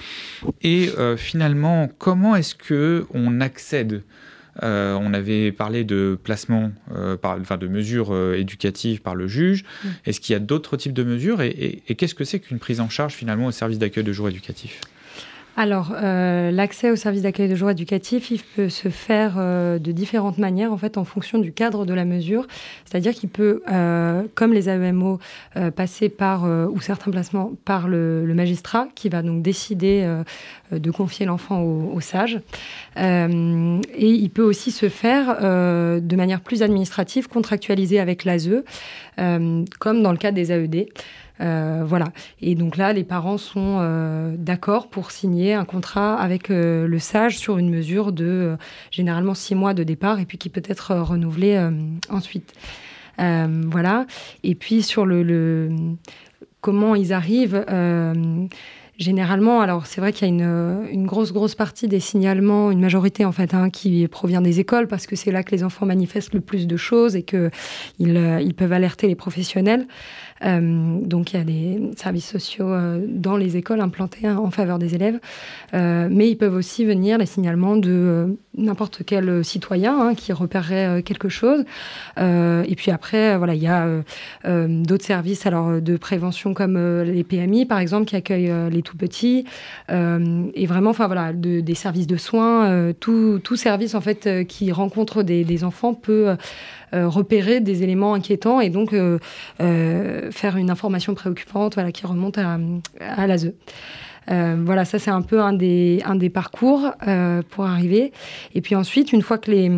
[0.62, 4.04] Et finalement, comment est-ce que on accède
[4.62, 9.64] euh, on avait parlé de placement, euh, enfin de mesures euh, éducatives par le juge.
[9.64, 9.88] Mm.
[10.06, 12.90] Est-ce qu'il y a d'autres types de mesures et qu'est-ce que c'est qu'une prise en
[12.90, 14.80] charge finalement au service d'accueil de jour éducatif
[15.56, 19.92] alors, euh, l'accès au service d'accueil de jour éducatif, il peut se faire euh, de
[19.92, 22.48] différentes manières, en fait, en fonction du cadre de la mesure.
[22.86, 25.20] C'est-à-dire qu'il peut, euh, comme les AEMO,
[25.76, 30.08] passer par, ou certains placements, par le, magistrat, qui va donc décider
[30.72, 32.40] de confier l'enfant au, au, sage.
[32.98, 33.30] et
[34.00, 38.64] il peut aussi se faire de manière plus administrative, contractualisée avec l'ASE,
[39.18, 40.88] comme dans le cas des AED.
[41.44, 42.08] Euh, voilà.
[42.42, 47.00] Et donc là, les parents sont euh, d'accord pour signer un contrat avec euh, le
[47.00, 48.58] SAGE sur une mesure de
[48.92, 51.70] généralement six mois de départ et puis qui peut être renouvelée
[52.10, 52.54] ensuite.
[53.18, 54.06] voilà.
[54.44, 55.70] Et puis sur le,
[56.62, 57.66] comment ils arrivent.
[59.00, 60.34] Généralement, alors c'est vrai qu'il y a
[60.92, 64.88] une, grosse, grosse partie des signalements, une majorité en fait, hein, qui provient des écoles
[64.88, 67.50] parce que c'est là que les enfants manifestent le plus de choses et qu'ils
[68.00, 69.88] ils peuvent alerter les professionnels.
[70.46, 74.52] Euh, donc il y a des services sociaux euh, dans les écoles implantés hein, en
[74.52, 75.20] faveur des élèves,
[75.74, 81.02] euh, mais ils peuvent aussi venir les signalements de n'importe quel citoyen hein, qui repérerait
[81.04, 81.64] quelque chose.
[82.18, 83.88] et puis après, voilà, il y a
[84.46, 89.46] d'autres services alors de prévention comme les PMI par exemple qui accueillent les tout petits
[89.90, 95.64] et vraiment, voilà, des services de soins, tout, tout, service en fait qui rencontre des,
[95.64, 96.36] enfants peut
[96.94, 99.20] repérer des éléments inquiétants et donc euh,
[99.62, 102.58] euh, faire une information préoccupante voilà, qui remonte à,
[103.00, 103.54] à l'ASE.
[104.28, 106.92] voilà, ça c'est un peu un des, un des parcours
[107.50, 108.12] pour arriver.
[108.56, 109.72] Et puis ensuite, une fois que les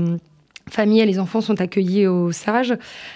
[0.69, 2.75] familles et les enfants sont accueillis au SAGE.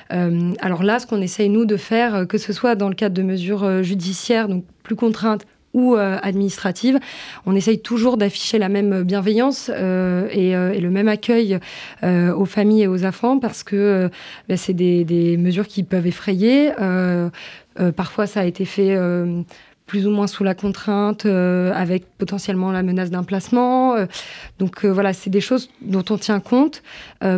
[0.10, 3.24] alors là, ce qu'on essaye, nous, de faire, que ce soit dans le cadre de
[3.24, 7.00] mesures judiciaires, donc plus contraintes, ou euh, administrative.
[7.46, 11.60] On essaye toujours d'afficher la même bienveillance euh, euh, et, le même accueil
[12.04, 14.10] aux familles et aux enfants parce que
[14.48, 16.72] ben, c'est des, mesures qui peuvent effrayer.
[17.96, 18.98] parfois, ça a été fait
[19.90, 23.96] plus ou moins sous la contrainte, euh, avec potentiellement la menace d'un placement.
[23.96, 24.06] Euh,
[24.60, 26.84] donc euh, voilà, c'est des choses dont on tient compte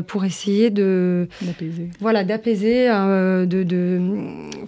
[0.08, 4.00] pour essayer de d'apaiser, voilà, d'apaiser, de, de,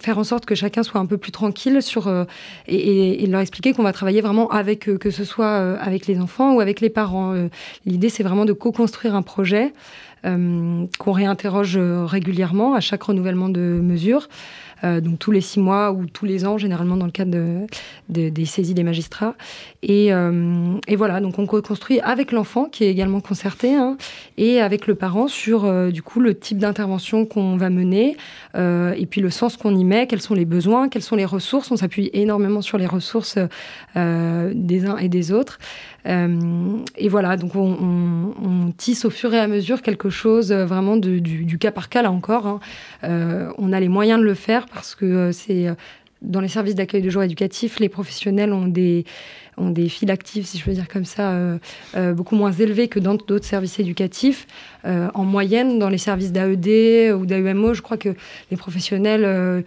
[0.00, 2.12] faire en sorte que chacun soit un peu plus tranquille sur
[2.66, 6.18] et, et, leur expliquer qu'on va travailler vraiment avec eux, que ce soit avec les
[6.18, 7.34] enfants ou avec les parents.
[7.86, 9.72] L'idée, c'est vraiment de co-construire un projet
[10.24, 14.28] qu'on réinterroge régulièrement à chaque renouvellement de mesures.
[14.84, 17.66] Euh, donc tous les six mois ou tous les ans, généralement dans le cadre de,
[18.28, 19.34] des saisies des magistrats.
[19.86, 23.96] Et, euh, et, voilà, donc on construit avec l'enfant qui est également concerté hein,
[24.38, 28.16] et avec le parent sur euh, du coup le type d'intervention qu'on va mener
[28.56, 31.72] et puis le sens qu'on y met, quels sont les besoins, quelles sont les ressources.
[31.72, 33.36] On s'appuie énormément sur les ressources
[33.96, 35.58] des uns et des autres.
[36.06, 41.72] et voilà, donc on, tisse au fur et à mesure quelque chose vraiment du, cas
[41.72, 42.46] par cas là encore.
[42.46, 42.60] Hein.
[43.58, 45.74] on a les moyens de le faire parce que euh, c'est euh,
[46.22, 49.04] dans les services d'accueil de jour éducatif, les professionnels ont des,
[49.56, 51.58] ont des files actives, si je peux dire comme ça, euh,
[51.96, 54.46] euh, beaucoup moins élevées que dans d'autres services éducatifs.
[54.86, 58.10] Euh, en moyenne, dans les services d'AED ou d'AEMO, je crois que
[58.50, 59.64] les professionnels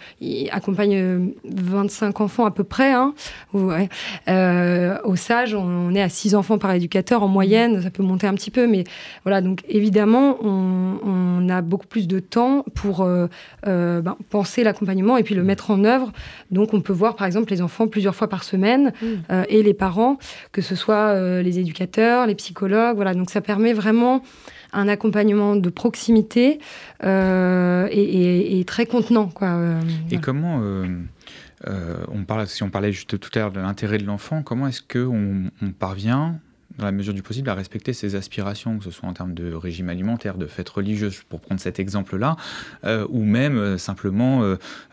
[0.52, 2.94] accompagnent 25 enfants à peu près.
[2.94, 3.14] Hein.
[3.54, 7.82] au SAGE, on, est à 6 enfants par éducateur en moyenne.
[7.82, 8.84] Ça peut monter un petit peu, mais
[9.24, 9.42] voilà.
[9.42, 13.08] Donc évidemment, on, a beaucoup plus de temps pour
[13.64, 16.12] ben, penser l'accompagnement et puis le mettre en œuvre.
[16.52, 19.44] Donc on peut voir par exemple les enfants plusieurs fois par semaine mmh.
[19.50, 20.18] et les parents,
[20.52, 22.96] que ce soit euh, les éducateurs, les psychologues.
[22.96, 24.22] Voilà, donc ça permet vraiment
[24.78, 26.60] un accompagnement de proximité
[27.04, 29.28] euh, et, très contenant.
[29.28, 29.48] Quoi.
[29.48, 30.62] Euh, et comment
[31.66, 34.82] on parle, si on parlait juste tout à l'heure de l'intérêt de l'enfant, comment est-ce
[34.82, 36.40] qu'on on parvient
[36.78, 39.54] dans la mesure du possible, à respecter ses aspirations, que ce soit en termes de
[39.54, 42.36] régime alimentaire, de fêtes religieuses, pour prendre cet exemple-là,
[42.84, 44.42] euh, ou même euh, simplement,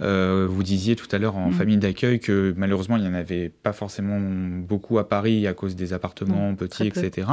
[0.01, 1.55] euh, vous disiez tout à l'heure en mm.
[1.55, 5.77] famille d'accueil que malheureusement, il n'y en avait pas forcément beaucoup à Paris à cause
[5.77, 7.29] des appartements petits, etc.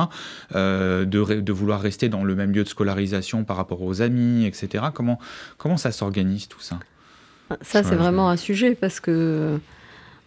[0.53, 4.85] De, de, vouloir rester dans le même lieu de scolarisation par rapport aux amis, etc.
[4.93, 5.19] Comment,
[5.57, 6.79] comment ça s'organise tout ça?
[7.61, 9.59] Ça, c'est vraiment un sujet parce que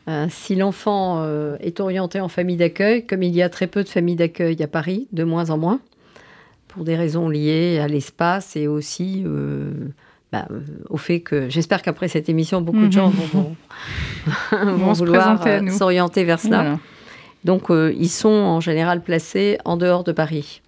[0.06, 3.82] euh, si l'enfant euh, est orienté en famille d'accueil, comme il y a très peu
[3.82, 5.80] de familles d'accueil à Paris, de moins en moins,
[6.68, 9.70] pour des raisons liées à l'espace et aussi euh,
[10.30, 10.46] bah,
[10.90, 13.56] au fait que j'espère qu'après cette émission, beaucoup de gens vont,
[14.52, 16.78] vont, vouloir s'orienter vers cela.
[17.44, 20.60] Donc, ils sont en général placés en dehors de Paris.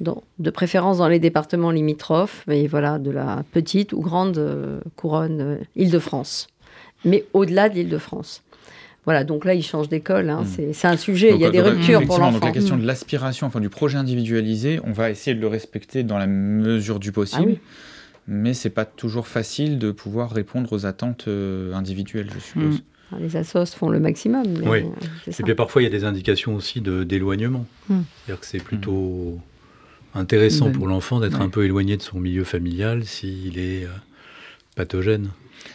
[0.00, 6.46] De préférence dans les départements limitrophes, mais voilà, de la petite ou grande couronne Île-de-France,
[7.04, 8.42] mais au-delà de l'Île-de-France.
[9.04, 10.28] Voilà, donc là, ils changent d'école.
[10.28, 10.42] Hein.
[10.42, 10.72] Hmm.
[10.72, 12.32] C'est un sujet, il y a des ruptures pour l'enfant.
[12.32, 16.02] Donc la question de l'aspiration, enfin du projet individualisé, on va essayer de le respecter
[16.02, 17.56] dans la mesure du possible.
[17.56, 17.72] Ah
[18.30, 22.74] mais c'est pas toujours facile de pouvoir répondre aux attentes euh, individuelles, je suppose.
[22.76, 22.82] Hmm.
[23.10, 24.44] Ah, les assos font le maximum.
[24.66, 24.84] oui.
[25.26, 27.66] Et puis parfois, il y a des indications aussi d'éloignement.
[27.88, 28.02] Hmm.
[28.26, 29.40] C'est-à-dire que c'est plutôt
[30.14, 33.88] intéressant pour l'enfant d'être un peu éloigné de son milieu familial s'il est euh,
[34.76, 35.30] pathogène.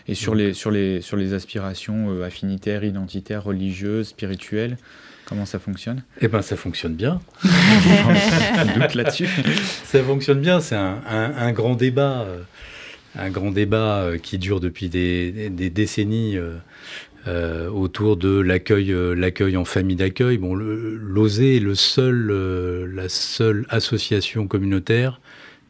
[0.07, 4.77] Et sur, les, sur, les, sur les aspirations euh, affinitaires, identitaires, religieuses, spirituelles,
[5.25, 6.03] comment ça fonctionne?
[6.21, 7.21] Eh bien, ça fonctionne bien.
[7.43, 9.29] doute là-dessus.
[9.85, 12.25] ça fonctionne bien, c'est un, un, grand débat.
[12.27, 12.41] Euh,
[13.15, 16.39] un grand débat qui dure depuis des, des décennies
[17.25, 20.37] euh, autour de l'accueil, euh, l'accueil en famille d'accueil.
[20.37, 25.21] Bon, l'OSE est le seul, euh, la seule association communautaire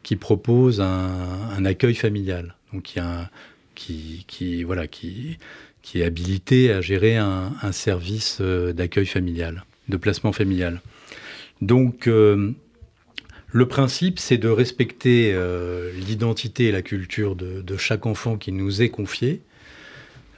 [0.02, 2.56] qui propose un, accueil familial.
[2.72, 3.30] Donc, il y a
[3.74, 5.38] qui, voilà, qui,
[5.94, 10.80] est habilité à gérer un, service d'accueil familial, de placement familial.
[11.60, 15.36] Donc, le principe, c'est de respecter
[15.94, 19.42] l'identité et la culture de, chaque enfant qui nous est confié,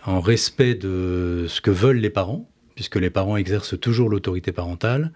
[0.04, 5.10] en respect de ce que veulent les parents, puisque les parents exercent toujours l'autorité parentale.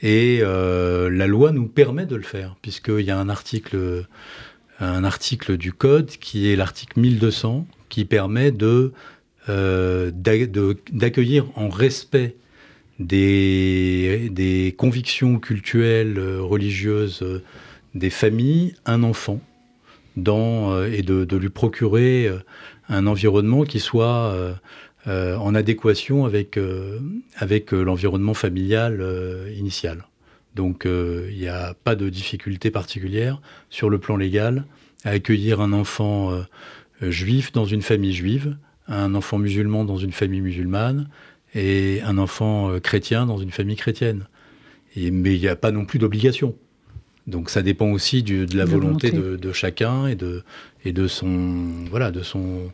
[0.00, 4.06] Et euh, la loi nous permet de le faire, puisqu'il y a un article,
[4.80, 8.92] un article du Code qui est l'article 1200, qui permet de,
[9.48, 12.36] euh, d'accueillir en respect
[12.98, 17.42] des, des, convictions culturelles, religieuses
[17.94, 19.40] des familles un enfant
[20.16, 22.30] dans, et de, de lui procurer
[22.88, 24.54] un environnement qui soit euh,
[25.06, 26.98] euh, en adéquation avec, euh,
[27.36, 29.02] avec l'environnement familial
[29.56, 30.04] initial.
[30.54, 33.40] Donc il n'y a pas de difficulté particulière
[33.70, 34.64] sur le plan légal
[35.04, 36.30] à accueillir un enfant
[37.02, 41.08] juif dans une famille juive, un enfant musulman dans une famille musulmane
[41.54, 44.26] et un enfant chrétien dans une famille chrétienne.
[44.96, 46.54] mais il n'y a pas non plus d'obligation.
[47.26, 50.42] Donc ça dépend aussi de la, volonté, De, chacun et de,
[50.84, 52.70] et de son voilà de son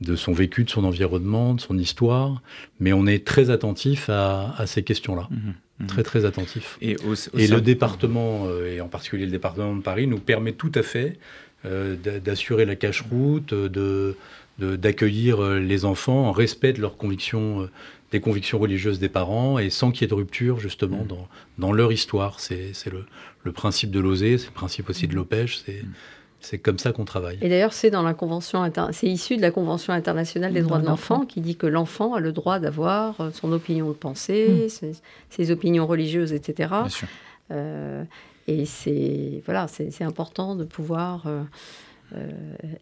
[0.00, 2.42] de son vécu, de son environnement, de son histoire.
[2.80, 5.28] Mais on est très attentif à, ces questions-là.
[5.30, 5.86] Mmh, mmh.
[5.86, 6.78] Très très attentif.
[6.80, 10.82] Et, le département, euh, et en particulier le département de Paris, nous permet tout à
[10.82, 11.18] fait
[11.64, 14.16] euh, d'assurer la cache-route, de,
[14.58, 17.68] d'accueillir euh, les enfants en respect de leurs convictions
[18.12, 21.08] des convictions religieuses des parents et sans qu'il y ait de rupture justement mmh.
[21.08, 22.38] dans, dans leur histoire.
[22.38, 23.04] C'est le,
[23.42, 25.16] le, principe de l'OSE, c'est le principe aussi de mmh.
[25.16, 25.82] l'OPEJ, c'est
[26.62, 27.38] comme ça qu'on travaille.
[27.42, 30.86] Et d'ailleurs, c'est dans la convention, c'est issu de la Convention internationale des droits de
[30.86, 34.92] l'enfant qui dit que l'enfant a le droit d'avoir euh, son opinion de pensée, mmh.
[35.30, 36.68] ses, opinions religieuses, etc.
[36.70, 37.08] Bien sûr.
[37.50, 38.04] Euh,
[38.46, 41.42] et c'est voilà, c'est important de pouvoir euh,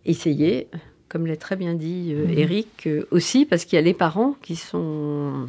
[0.05, 0.69] essayer
[1.15, 2.39] comme l'a très bien dit euh, mhm.
[2.39, 5.49] Eric, euh, aussi parce qu'il y a les parents qui sont...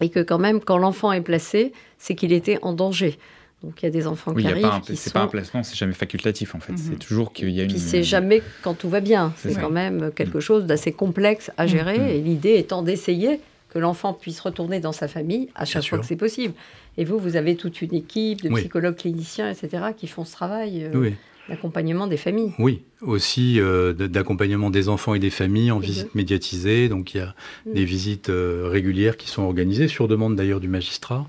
[0.00, 3.18] Et que quand même, quand l'enfant est placé, c'est qu'il était en danger.
[3.62, 4.68] Donc il y a des enfants qui arrivent.
[4.84, 5.10] C'est sont...
[5.10, 6.72] pas un placement, c'est jamais facultatif en fait.
[6.76, 6.98] C'est mhm.
[6.98, 7.78] toujours qu'il y a une.
[7.78, 9.32] C'est jamais quand tout va bien.
[9.36, 11.98] C'est quand même quelque chose d'assez complexe à gérer.
[11.98, 12.08] Mhm.
[12.08, 13.40] Et l'idée étant d'essayer
[13.72, 16.54] que l'enfant puisse retourner dans sa famille à chaque fois que c'est possible.
[16.98, 20.84] Et vous, vous avez toute une équipe de psychologues cliniciens, etc., qui font ce travail.
[20.84, 21.14] Euh, oui.
[21.48, 22.52] L'accompagnement des familles.
[22.60, 26.88] Oui, aussi euh, d'accompagnement des enfants et des familles en visite médiatisée.
[26.88, 27.34] Donc il y a
[27.66, 27.72] mm.
[27.72, 31.26] des visites euh, régulières qui sont organisées, sur demande d'ailleurs du magistrat,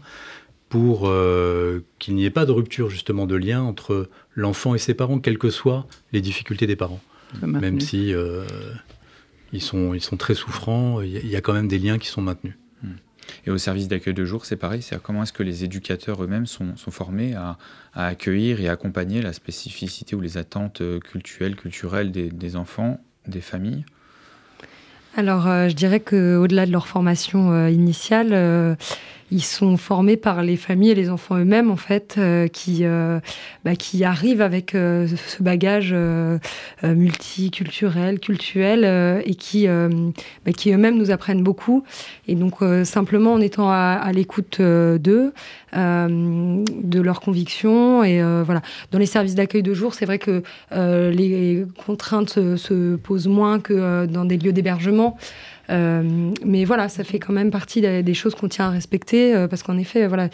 [0.73, 4.95] pour euh, qu'il n'y ait pas de rupture justement de lien entre l'enfant et ses
[4.95, 6.99] parents, quelles que soient les difficultés des parents.
[7.43, 8.11] Même si
[9.53, 12.23] ils, sont, ils sont très souffrants, il y a quand même des liens qui sont
[12.23, 12.55] maintenus.
[13.45, 14.81] Et au service d'accueil de jour, c'est pareil.
[14.81, 17.57] C'est comment est-ce que les éducateurs eux-mêmes sont, formés à,
[17.93, 23.85] accueillir et accompagner la spécificité ou les attentes euh, culturelles, culturelles des, enfants, des familles?
[25.15, 28.77] Alors, euh, je dirais qu'au-delà de leur formation euh, initiale,
[29.31, 33.19] ils sont formés par les familles et les enfants eux-mêmes, en fait, euh, qui, euh,
[33.65, 35.95] bah, qui arrivent avec euh, ce bagage
[36.83, 41.83] multiculturel, culturel, et qui, bah, qui eux-mêmes nous apprennent beaucoup.
[42.27, 45.33] Et donc, simplement en étant à, l'écoute d'eux,
[45.73, 48.61] de leurs convictions, et voilà.
[48.91, 53.59] Dans les services d'accueil de jour, c'est vrai que les contraintes se, se, posent moins
[53.59, 55.17] que dans des lieux d'hébergement.
[55.69, 59.77] Mais voilà, ça fait quand même partie des, choses qu'on tient à respecter, parce qu'en
[59.77, 60.29] effet, voilà,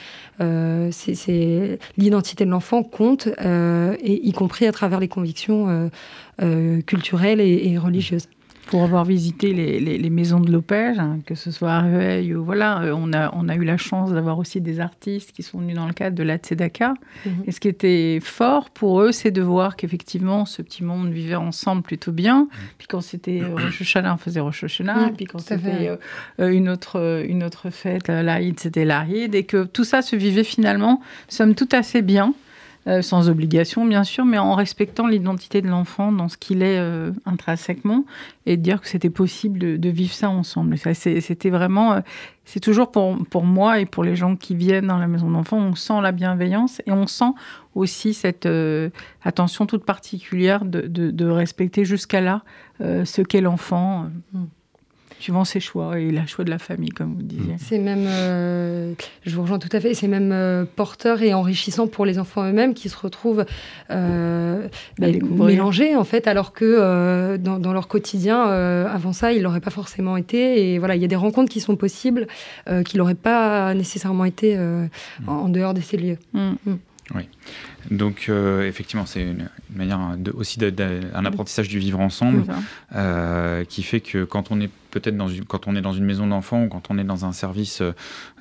[0.91, 5.89] c'est l'identité de l'enfant compte, et y compris à travers les convictions
[6.85, 8.27] culturelles et religieuses
[8.69, 12.83] pour avoir visité les, maisons de l'Opège, hein, que ce soit à Rueil ou voilà,
[12.83, 15.75] euh, on a, on a eu la chance d'avoir aussi des artistes qui sont venus
[15.75, 16.93] dans le cadre de la Tzedaka.
[17.25, 17.31] Mhm.
[17.47, 21.33] Et ce qui était fort pour eux, c'est de voir qu'effectivement, ce petit monde vivait
[21.33, 22.41] ensemble plutôt bien.
[22.41, 22.47] Mhm.
[22.77, 25.07] Puis quand c'était euh, Rosh Hashanah, on faisait Rosh Hashanah.
[25.07, 25.97] Mhm, puis quand c'était
[26.39, 29.33] euh, une, autre, une autre fête, l'Aïd, c'était l'Aïd.
[29.33, 32.35] Et que tout ça se vivait finalement, somme tout assez bien.
[32.87, 36.79] Euh, sans obligation bien sûr, mais en respectant l'identité de l'enfant dans ce qu'il est
[36.79, 38.05] euh, intrinsèquement,
[38.45, 40.77] et dire que c'était possible de, vivre ça ensemble.
[40.77, 41.99] C'était vraiment, euh,
[42.45, 45.57] c'est toujours pour, pour moi et pour les gens qui viennent dans la maison d'enfants,
[45.57, 47.33] on sent la bienveillance et on sent
[47.75, 48.47] aussi cette
[49.23, 52.43] attention toute particulière de, de, respecter jusqu'à là
[52.79, 54.07] ce qu'est l'enfant.
[54.31, 54.45] Mm
[55.19, 57.55] suivant ses choix et la choix de la famille, comme vous disiez.
[57.57, 58.93] C'est même, euh,
[59.25, 62.47] je vous rejoins tout à fait, c'est même euh, porteur et enrichissant pour les enfants
[62.47, 63.45] eux-mêmes qui se retrouvent
[63.91, 64.67] euh,
[64.97, 70.17] bah, mélangés en fait, alors que dans, leur quotidien, avant ça, ils l'auraient pas forcément
[70.17, 70.73] été.
[70.73, 72.27] Et voilà, il y a des rencontres qui sont possibles
[72.85, 74.57] qui n'auraient pas nécessairement été
[75.27, 76.17] en, dehors de ces lieux.
[76.33, 76.51] Mm.
[76.65, 76.75] Mm.
[77.15, 77.27] Oui.
[77.89, 79.99] Donc, euh, effectivement, c'est une, manière
[80.33, 82.43] aussi d'un apprentissage du vivre ensemble
[82.95, 86.05] euh, qui fait que quand on est peut-être dans une, quand on est dans une
[86.05, 87.81] maison d'enfants ou quand on est dans un service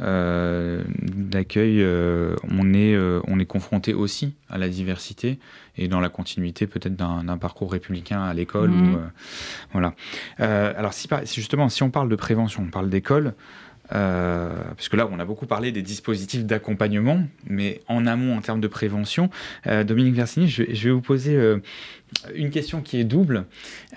[0.01, 1.84] euh, d'accueil,
[2.51, 2.96] on, est,
[3.26, 5.38] on est confronté aussi à la diversité
[5.76, 8.70] et dans la continuité peut-être d'un parcours républicain à l'école.
[8.70, 9.11] Mhm.
[9.72, 9.94] voilà.
[10.38, 13.34] alors, si, justement, si on parle de prévention, on parle d'école.
[13.95, 18.61] Euh, puisque là, on a beaucoup parlé des dispositifs d'accompagnement, mais en amont, en termes
[18.61, 19.30] de prévention,
[19.66, 21.59] euh, Dominique Versini, je, vais vous poser euh,
[22.34, 23.45] une question qui est double.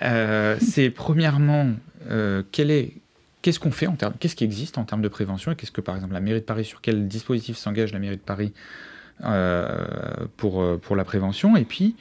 [0.60, 1.70] c'est premièrement,
[2.10, 2.92] est,
[3.42, 5.80] qu'est-ce qu'on fait en termes, qu'est-ce qui existe en termes de prévention et qu'est-ce que,
[5.80, 8.52] par exemple, la mairie de Paris, sur quel dispositif s'engage la mairie de Paris
[10.36, 11.94] pour, pour la prévention Et puis,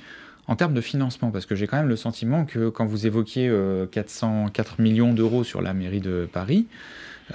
[0.47, 3.53] en termes de financement, parce que j'ai quand même le sentiment que quand vous évoquiez
[3.91, 6.65] 404 millions d'euros sur la mairie de Paris,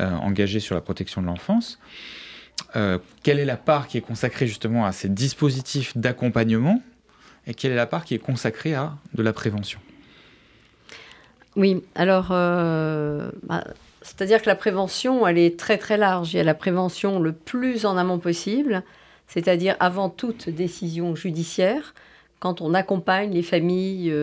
[0.01, 1.78] euh, engagés sur la protection de l'enfance.
[2.74, 6.82] Euh, quelle est la part qui est consacrée justement à ces dispositifs d'accompagnement
[7.47, 9.78] et quelle est la part qui est consacrée à de la prévention?
[11.55, 13.64] Oui, alors, euh, bah,
[14.03, 16.34] c'est-à-dire que la prévention, elle est très très large.
[16.34, 18.82] Il y a la prévention le plus en amont possible,
[19.28, 21.94] c'est-à-dire avant toute décision judiciaire,
[22.40, 24.14] quand on accompagne les familles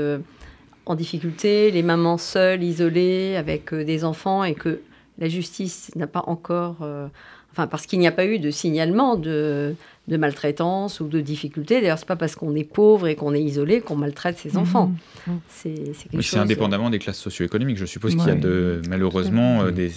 [0.86, 4.82] en difficulté, les mamans seules, isolées, avec des enfants, et que
[5.18, 7.08] la justice n'a pas encore, euh,
[7.52, 9.76] enfin parce qu'il n'y a pas eu de signalement de,
[10.10, 11.80] de maltraitance ou de difficulté.
[11.80, 14.92] D'ailleurs, c'est pas parce qu'on est pauvre et qu'on est isolé qu'on maltraite ses enfants.
[15.28, 15.32] Mmh.
[15.32, 16.22] Mmh.
[16.22, 17.78] C'est indépendamment des classes socio-économiques.
[17.78, 19.92] Je suppose qu'il y a de, malheureusement euh, des,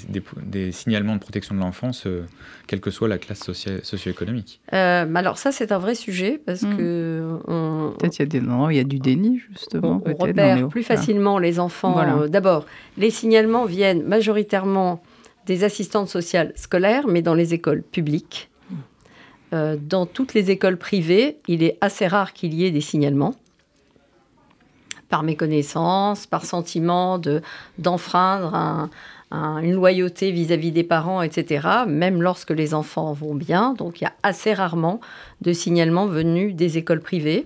[0.44, 2.24] des, signalements de protection de l'enfance, euh,
[2.68, 3.50] quelle que soit la classe
[3.82, 4.61] socio-économique.
[4.70, 6.76] alors ça, c'est un vrai sujet parce mmh.
[6.76, 7.38] que
[7.98, 10.02] peut-être il y a des non, il y a du déni justement.
[10.07, 12.26] On, repère plus facilement les enfants.
[12.28, 15.02] D'abord, les signalements viennent majoritairement
[15.46, 18.50] des assistantes sociales scolaires, mais dans les écoles publiques.
[19.53, 23.34] Euh, dans toutes les écoles privées, il est assez rare qu'il y ait des signalements
[25.09, 27.20] par méconnaissance, par sentiment
[27.78, 28.90] d'enfreindre
[29.30, 33.74] une loyauté vis-à-vis des parents, etc., même lorsque les enfants vont bien.
[33.74, 35.01] Donc il y a assez rarement
[35.42, 37.44] de signalements venus des écoles privées.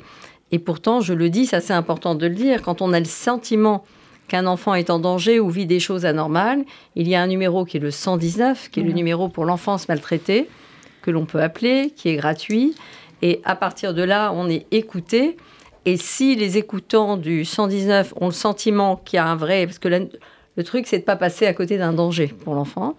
[0.52, 3.04] Et pourtant, je le dis, ça c'est important de le dire, quand on a le
[3.04, 3.84] sentiment
[4.28, 6.64] qu'un enfant est en danger ou vit des choses anormales,
[6.96, 9.88] il y a un numéro qui est le 119, qui est le numéro pour l'enfance
[9.88, 10.48] maltraitée,
[11.02, 12.74] que l'on peut appeler, qui est gratuit.
[13.22, 15.36] Et à partir de là, on est écouté.
[15.86, 19.66] Et si les écoutants du 119 ont le sentiment qu'il y a un vrai...
[19.66, 22.96] Parce que le truc, c'est de ne pas passer à côté d'un danger pour l'enfant.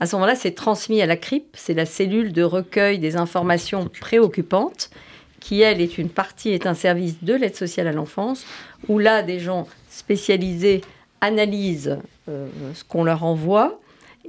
[0.00, 3.88] À ce moment-là, c'est transmis à la CRIP, c'est la cellule de recueil des informations
[4.00, 4.90] préoccupantes,
[5.38, 8.44] qui, elle, est une partie, est un service de l'aide sociale à l'enfance,
[8.88, 10.80] où là, des gens spécialisés
[11.20, 11.98] analysent
[12.28, 13.80] euh, ce qu'on leur envoie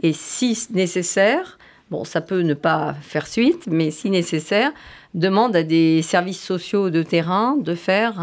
[0.02, 1.58] et si nécessaire,
[1.94, 4.72] bon, ça peut ne pas faire suite, mais si nécessaire,
[5.14, 8.16] demande à des services sociaux de terrain de faire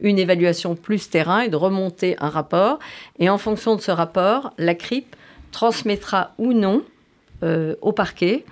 [0.00, 2.80] une évaluation plus terrain et de remonter un rapport.
[3.20, 5.14] Et en fonction de ce rapport, la CRIP
[5.52, 6.82] transmettra ou non
[7.44, 8.44] euh, au parquet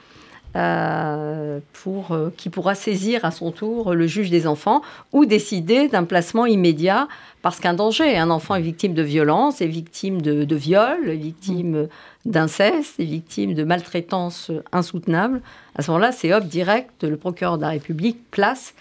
[0.56, 4.82] euh, euh, qui pourra saisir à son tour le juge des enfants
[5.12, 7.08] ou décider d'un placement immédiat
[7.42, 11.88] parce qu'un danger, un enfant est victime de violence, est victime de, viol, est victime
[12.24, 15.40] d'inceste, est victime de maltraitance insoutenable.
[15.76, 18.74] À ce moment-là, c'est hop direct, le procureur de la République place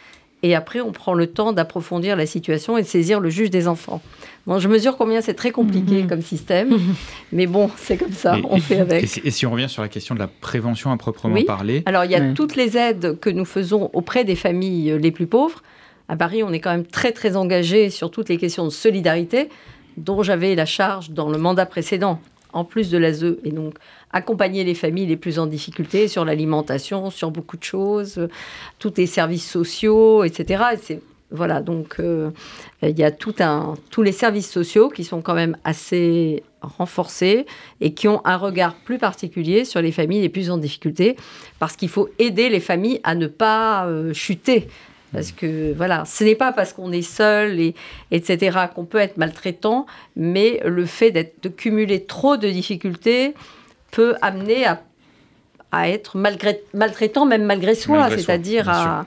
[0.44, 3.68] et après on prend le temps d'approfondir la situation et de saisir le juge des
[3.68, 4.02] enfants.
[4.48, 6.08] Bon, je mesure combien c'est très compliqué mhm.
[6.08, 6.80] comme système,
[7.34, 9.04] mais bon, c'est comme ça, on fait avec.
[9.26, 12.12] Et si, on revient sur la question de la prévention à proprement parler Alors il
[12.12, 15.62] y a toutes les aides que nous faisons auprès des familles les plus pauvres.
[16.08, 19.50] À Paris, on est quand même très très engagé sur toutes les questions de solidarité
[19.98, 22.22] dont j'avais la charge dans le mandat précédent,
[22.54, 23.74] en plus de l'ASE, et donc
[24.12, 28.30] accompagner les familles les plus en difficulté sur l'alimentation, sur beaucoup de choses,
[28.80, 30.64] tous les services sociaux, etc.
[30.82, 32.32] c'est voilà, donc euh,
[32.82, 37.46] il y a tout un, tous les services sociaux qui sont quand même assez renforcés
[37.82, 41.18] et qui ont un regard plus particulier sur les familles les plus en difficulté,
[41.60, 44.68] parce qu'il faut aider les familles à ne pas euh, chuter
[45.14, 47.76] parce que voilà, ce n'est pas parce qu'on est seul et
[48.12, 48.58] etc.
[48.76, 53.34] qu'on peut être maltraitant, mais le fait d'être de cumuler trop de difficultés
[53.92, 54.82] peut amener à,
[55.72, 59.06] à être malgré, maltraitant même malgré soi, c'est-à-dire à,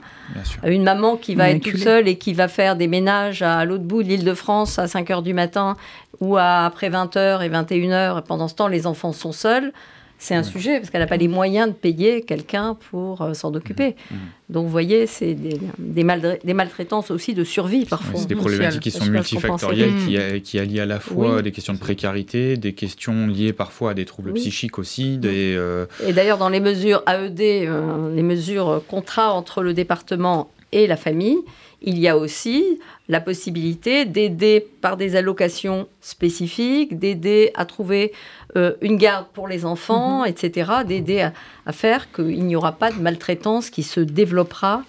[0.63, 3.83] une maman qui va être toute seule et qui va faire des ménages à l'autre
[3.83, 5.75] bout de l'île de France à 5 heures du matin
[6.19, 9.73] ou à après 20h et 21h et pendant ce temps les enfants sont seuls
[10.21, 13.55] c'est un sujet parce qu'elle n'a pas les moyens de payer quelqu'un pour euh, s'en
[13.55, 13.95] occuper.
[14.11, 14.13] Mmh.
[14.13, 14.19] Mmh.
[14.49, 18.19] Donc, vous voyez, c'est des, des, maltraitances aussi de survie parfois.
[18.19, 21.79] c'est des problématiques qui sont multifactorielles, qui, qui allient à la fois des questions de
[21.79, 25.17] précarité, des questions liées parfois à des troubles psychiques aussi.
[25.17, 30.51] Des, euh, Et d'ailleurs, dans les mesures AED, euh, les mesures contrat entre le département
[30.71, 31.39] et la famille,
[31.81, 38.13] il y a aussi la possibilité d'aider par des allocations spécifiques, d'aider à trouver
[38.55, 40.27] euh, une garde pour les enfants, mhm.
[40.27, 41.29] etc., d'aider
[41.65, 44.83] à, faire qu'il n'y aura pas de maltraitance qui se développera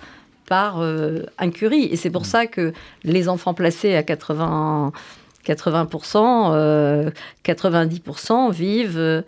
[0.47, 1.85] par euh, incurie.
[1.85, 2.29] Et c'est pour mhm.
[2.29, 2.73] ça que
[3.05, 4.93] les enfants placés à 80,
[5.47, 7.13] 80%,
[7.45, 9.25] 90% vivent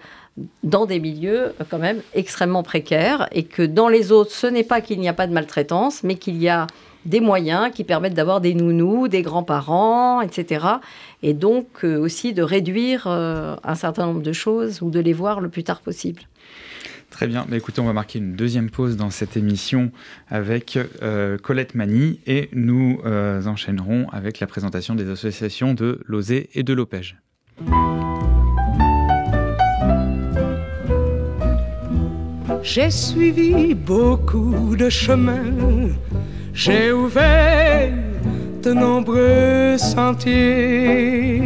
[0.64, 4.80] dans des milieux quand même extrêmement précaires et que dans les autres, ce n'est pas
[4.80, 6.66] qu'il n'y a pas de maltraitance, mais qu'il y a
[7.07, 10.66] des moyens qui permettent d'avoir des nounous, des grands-parents, etc.
[11.22, 15.12] Et donc euh, aussi de réduire euh, un certain nombre de choses ou de les
[15.12, 16.22] voir le plus tard possible.
[17.11, 17.46] Très bien.
[17.48, 19.92] Mais écoutez, on va marquer une deuxième pause dans cette émission
[20.28, 26.64] avec euh, Colette Mani et nous enchaînerons avec la présentation des associations de Lozé et
[26.64, 27.18] de Lopège.
[32.62, 35.52] J'ai suivi beaucoup de chemins
[36.55, 37.92] j'ai ouvert
[38.62, 41.42] de nombreux sentiers.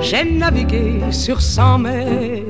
[0.00, 2.42] J'ai navigué sur cent mers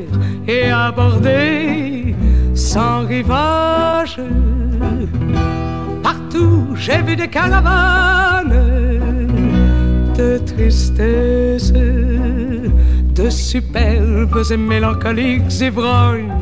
[0.48, 2.14] et abordé
[2.54, 4.20] sans rivage.
[6.02, 8.52] Partout j'ai vu des caravanes
[10.18, 16.32] de tristesse, de superbes et mélancoliques ivrognes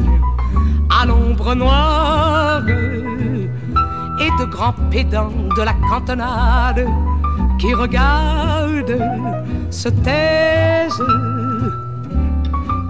[0.90, 2.62] à l'ombre noire
[4.38, 6.86] de grands pédants de la cantonade
[7.58, 9.00] qui regardent,
[9.70, 11.02] se taisent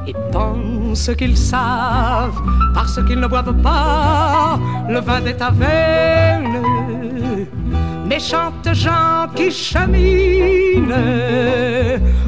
[0.06, 2.40] et pensent qu'ils savent
[2.74, 6.60] parce qu'ils ne boivent pas le vin des tavernes.
[8.06, 10.94] Méchantes gens qui cheminent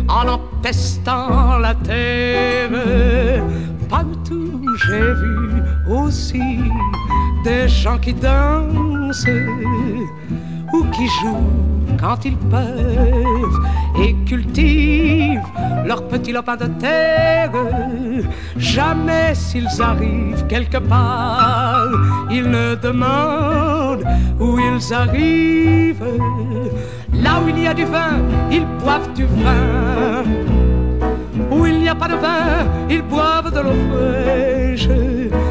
[0.08, 2.70] en empestant la terre.
[3.88, 6.60] Partout j'ai vu aussi
[7.44, 8.95] des gens qui dansent
[10.72, 11.66] ou qui jouent
[11.98, 13.60] quand ils peuvent
[14.00, 15.40] et cultivent
[15.86, 17.52] leur petit lopin de terre.
[18.56, 21.88] Jamais s'ils arrivent quelque part,
[22.30, 24.04] ils ne demandent
[24.40, 26.04] où ils arrivent.
[27.12, 28.18] Là où il y a du vin,
[28.50, 30.24] ils boivent du vin.
[31.50, 34.88] Où il n'y a pas de vin, ils boivent de l'eau fraîche.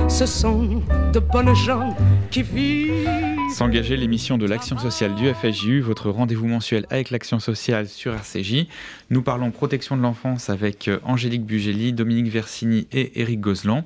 [0.08, 0.82] Ce sont
[1.14, 1.96] de bonnes gens
[2.30, 3.25] qui vivent.
[3.50, 8.68] S'engager l'émission de l'action sociale du FSJU, votre rendez-vous mensuel avec l'action sociale sur RCJ.
[9.10, 13.86] Nous parlons protection de l'enfance avec euh, Angélique Bugeli, Dominique Versini et Éric Gozlan.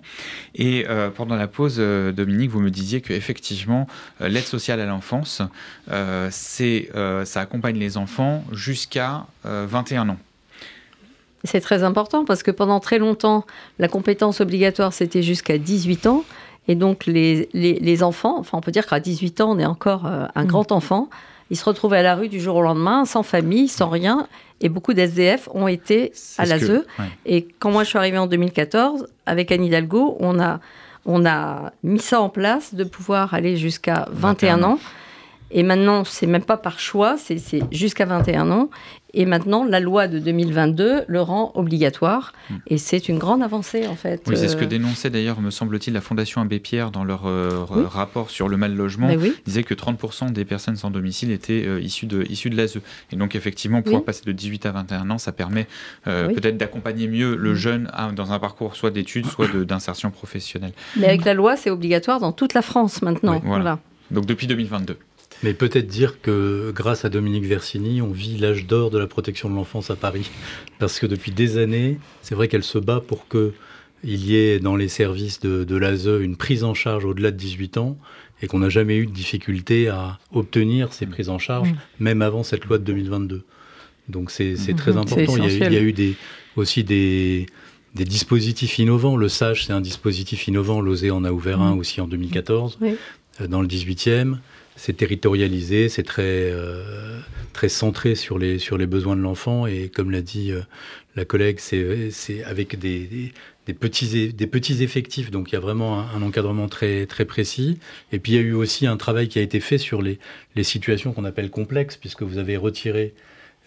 [0.56, 3.88] Et euh, pendant la pause, euh, Dominique, vous me disiez que effectivement,
[4.20, 5.42] l'aide sociale à l'enfance,
[5.88, 10.18] ça accompagne les enfants jusqu'à 21 ans.
[11.44, 13.46] C'est très important parce que pendant très longtemps,
[13.78, 16.26] la compétence obligatoire, c'était jusqu'à 18 ans.
[16.70, 20.06] Et donc, les, les, enfants, enfin, on peut dire qu'à 18 ans, on est encore
[20.06, 20.48] euh, un mmh.
[20.48, 21.10] grand enfant.
[21.50, 24.28] Ils se retrouvaient à la rue du jour au lendemain, sans famille, sans rien.
[24.62, 26.84] Et beaucoup d'SDF ont été à l'ASE.
[27.26, 30.60] Et quand moi, je suis arrivée en 2014, avec Anne Hidalgo, on a,
[31.08, 34.78] on a mis ça en place de pouvoir aller jusqu'à 21, ans.
[35.50, 37.40] Et maintenant, c'est même pas par choix, c'est
[37.72, 38.70] jusqu'à 21 ans.
[39.14, 42.34] Et maintenant, la loi de 2022 le rend obligatoire.
[42.50, 42.56] Hmm.
[42.68, 44.22] Et c'est une grande avancée, en fait.
[44.28, 44.68] Oui, c'est ce que euh.
[44.68, 48.76] dénonçait d'ailleurs, me semble-t-il, la Fondation Abbé Pierre dans leur euh, rapport sur le mal
[48.76, 49.08] logement.
[49.08, 49.34] Ben oui.
[49.46, 52.80] disait que 30% des personnes sans domicile étaient euh, issues de, issues de l'ASE.
[53.12, 55.68] Et donc, effectivement, pouvoir passer de 18 à 21 ans, ça permet
[56.04, 60.74] peut-être d'accompagner mieux le jeune dans un parcours soit d'études, soit d'insertion professionnelle.
[60.98, 63.42] Mais avec la loi, c'est obligatoire dans toute la France maintenant.
[63.44, 63.80] voilà.
[64.12, 64.98] Donc, depuis 2022.
[65.44, 69.50] Mais peut-être dire que grâce à Dominique Versini, on vit l'âge d'or de la protection
[69.50, 70.30] de l'enfance à Paris.
[70.80, 73.52] Parce que depuis des années, c'est vrai qu'elle se bat pour qu'il
[74.04, 77.78] y ait dans les services de, de l'ASE une prise en charge au-delà de 18
[77.78, 77.98] ans
[78.42, 82.44] et qu'on n'a jamais eu de difficulté à obtenir ces prises en charge, même avant
[82.44, 83.44] cette loi de 2022.
[84.08, 84.76] Donc c'est mhm.
[84.76, 85.38] très important.
[85.38, 86.16] Il y, a, eu des,
[86.56, 87.46] aussi des,
[87.96, 89.18] des, dispositifs innovants.
[89.18, 90.82] Le SAGE, c'est un dispositif innovant.
[90.82, 94.38] L'OSE en a ouvert un aussi en 2014, euh, dans le 18e
[94.80, 97.20] c'est territorialisé, c'est très, euh,
[97.52, 99.68] très centré sur les, sur les besoins de l'enfant.
[99.68, 100.62] Et comme l'a dit euh,
[101.18, 103.34] la collègue, c'est avec des,
[103.66, 105.32] des, petits, des petits effectifs.
[105.32, 107.78] Donc il y a vraiment un, encadrement très, très précis.
[108.14, 110.18] Et puis il y a eu aussi un travail qui a été fait sur les,
[110.56, 113.14] les situations qu'on appelle complexes, puisque vous avez retiré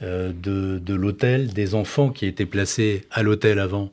[0.01, 3.93] euh, de, de l'hôtel des enfants qui étaient placés à l'hôtel avant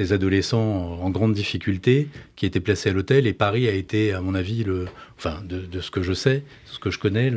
[0.00, 3.26] des adolescents en grande difficulté qui étaient placés à l'hôtel.
[3.26, 4.86] Et Paris a été, à mon avis, le,
[5.18, 7.30] enfin, de, ce que je sais, ce que je connais,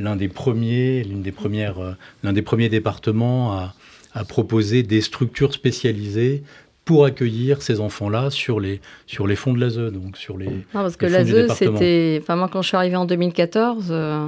[0.00, 1.92] l'un des premiers, l'une des premières, euh,
[2.24, 3.74] l'un des premiers départements à,
[4.26, 6.42] proposer des structures spécialisées
[6.84, 10.46] pour accueillir ces enfants-là sur les, sur les fonds de l'ASE, donc sur les.
[10.46, 12.18] Non, parce que l'ASE, c'était.
[12.20, 14.26] Enfin, moi, quand je suis arrivée en 2014, euh,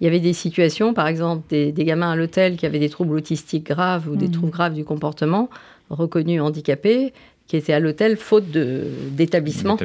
[0.00, 3.16] il y avait des situations, par exemple, des, gamins à l'hôtel qui avaient des troubles
[3.16, 4.32] autistiques graves ou des mmh.
[4.32, 5.50] troubles graves du comportement
[5.94, 7.12] reconnus handicapés
[7.46, 9.76] qui étaient à l'hôtel faute d'établissement.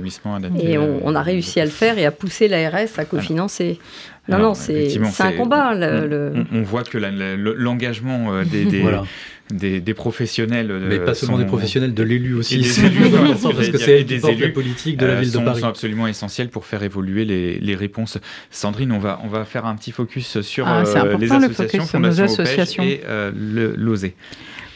[0.62, 3.80] Et on, a réussi à le faire et à pousser l'ARS à cofinancer.
[4.30, 5.74] Non, non, c'est un combat.
[6.52, 10.72] On, voit que l'engagement euh, des, des, professionnels.
[10.88, 12.60] Mais pas seulement des professionnels, de l'élu aussi.
[12.60, 13.10] Des élus,
[13.42, 15.62] parce que c'est des élus politiques de la euh, ville de Paris.
[15.62, 18.20] sont absolument essentiels pour faire évoluer les, les, réponses.
[18.52, 22.24] Sandrine, on va, on va faire un petit focus sur ah, euh, les associations, Fondation
[22.24, 22.84] associations.
[22.84, 23.02] et
[23.34, 24.12] l'OSE.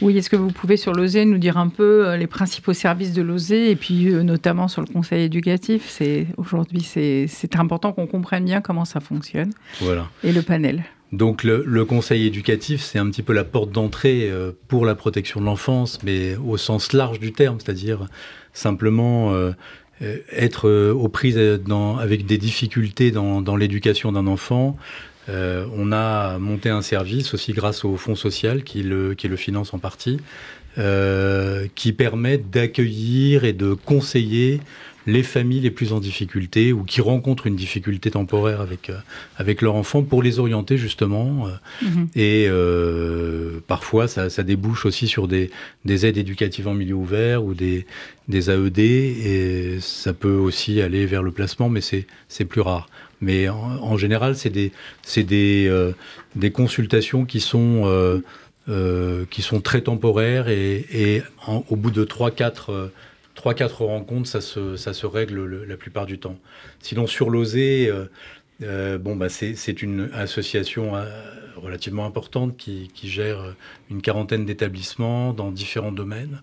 [0.04, 3.14] Oui, est-ce que vous pouvez sur l'OSE nous dire un peu euh, les principaux services
[3.14, 5.86] de l'OSE et puis euh, notamment sur le conseil éducatif?
[5.88, 9.54] C'est Aujourd'hui, c'est important qu'on comprenne bien comment ça fonctionne.
[9.80, 10.10] Voilà.
[10.22, 10.84] Et le panel.
[11.12, 15.40] Donc le, conseil éducatif, c'est un petit peu la porte d'entrée euh, pour la protection
[15.40, 18.06] de l'enfance, mais au sens large du terme, c'est-à-dire
[18.52, 19.32] simplement
[20.00, 24.76] être aux prises avec des difficultés dans l'éducation d'un enfant,
[25.28, 29.36] euh, on a monté un service aussi grâce au Fonds social qui le, qui le
[29.36, 30.18] finance en partie,
[30.78, 34.60] euh, qui permet d'accueillir et de conseiller
[35.06, 38.96] les familles les plus en difficulté ou qui rencontrent une difficulté temporaire avec, euh,
[39.36, 41.46] avec leur enfant pour les orienter justement.
[41.82, 42.08] Mhm.
[42.16, 42.48] Et
[43.66, 45.50] parfois, ça, débouche aussi sur des,
[45.84, 47.86] des, aides éducatives en milieu ouvert ou des,
[48.28, 48.78] des AED.
[48.78, 52.88] Et ça peut aussi aller vers le placement, mais c'est plus rare.
[53.20, 54.72] Mais en, général, c'est des,
[55.16, 55.92] des, euh,
[56.34, 58.20] des, consultations qui sont, euh,
[58.68, 62.92] euh, qui sont très temporaires et, au bout de 3-4
[63.78, 66.38] rencontres, ça se, ça se règle la plupart du temps.
[66.80, 67.56] Sinon, sur l'OSE,
[68.60, 70.92] bon, bah, c'est une association
[71.56, 73.54] relativement importante qui, qui gère
[73.90, 76.42] une quarantaine d'établissements dans différents domaines.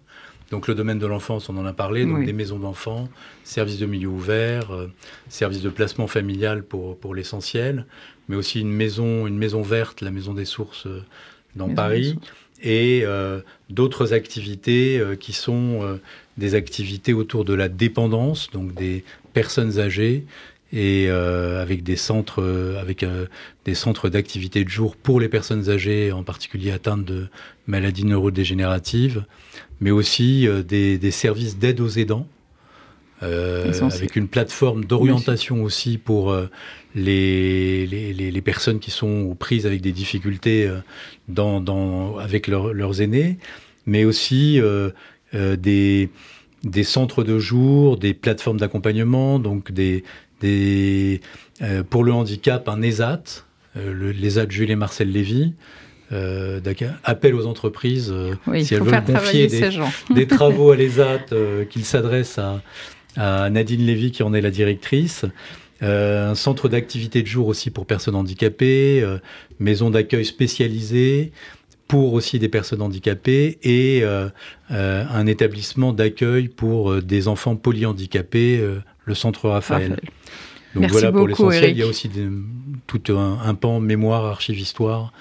[0.52, 3.08] Donc le domaine de l'enfance, on en a parlé, donc des maisons d'enfants,
[3.46, 4.92] services de milieu ouvert, euh,
[5.30, 7.86] services de placement familial pour, pour l'essentiel,
[8.28, 11.04] mais aussi une maison, une maison verte, la maison des sources euh,
[11.56, 12.20] dans Paris,
[12.62, 13.40] et euh,
[13.70, 16.00] d'autres activités qui sont
[16.38, 20.26] des activités autour de la dépendance, donc des personnes âgées,
[20.74, 22.44] et avec des centres,
[22.80, 23.06] avec
[23.66, 27.28] des centres d'activité de jour pour les personnes âgées, en particulier atteintes de
[27.68, 29.26] maladies neurodégénératives,
[29.82, 32.28] mais aussi euh, des, services d'aide aux aidants,
[33.24, 36.48] euh, avec une plateforme d'orientation aussi pour euh,
[36.96, 40.72] les, les, personnes qui sont aux prises avec des difficultés
[41.28, 43.38] dans, dans, avec leurs aînés,
[43.86, 44.60] mais aussi
[45.34, 46.10] des,
[46.64, 50.04] des centres de jour, des plateformes d'accompagnement, donc des,
[50.42, 51.22] des
[51.90, 55.54] pour le handicap, un ESAT, l'ESAT Jules et Marcel Lévy,
[56.14, 56.60] euh,
[57.06, 59.48] appel aux entreprises euh, si elles veulent confier
[60.10, 62.40] des, travaux à l'ESAT, euh, qu'ils s'adressent
[63.16, 65.26] à, Nadine Lévy qui en est la directrice.
[65.82, 69.06] un centre d'activité de jour aussi pour personnes handicapées,
[69.60, 71.32] maison d'accueil spécialisée
[71.90, 74.04] pour aussi des personnes handicapées et
[74.70, 78.66] un établissement d'accueil pour des enfants polyhandicapés,
[79.04, 79.98] le centre Raphaël.
[80.76, 81.72] Donc voilà pour l'essentiel.
[81.72, 82.10] Il y a aussi
[82.88, 85.12] tout un, pan mémoire, archive, histoire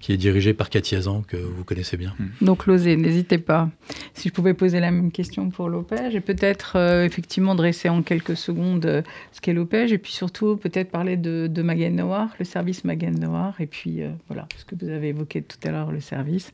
[0.00, 2.14] qui est dirigé par Cathy Azan, que vous connaissez bien.
[2.18, 2.44] Hmm.
[2.44, 3.68] Donc l'oser, n'hésitez pas.
[4.14, 8.00] Si je pouvais poser la même question pour l'OPEJ, et peut-être euh, effectivement dresser en
[8.00, 9.02] quelques secondes euh,
[9.32, 13.10] ce qu'est l'OPEJ, et puis surtout peut-être parler de, de Magan Noir, le service Magan
[13.10, 16.50] Noir, et puis euh, voilà, ce que vous avez évoqué tout à l'heure, le service.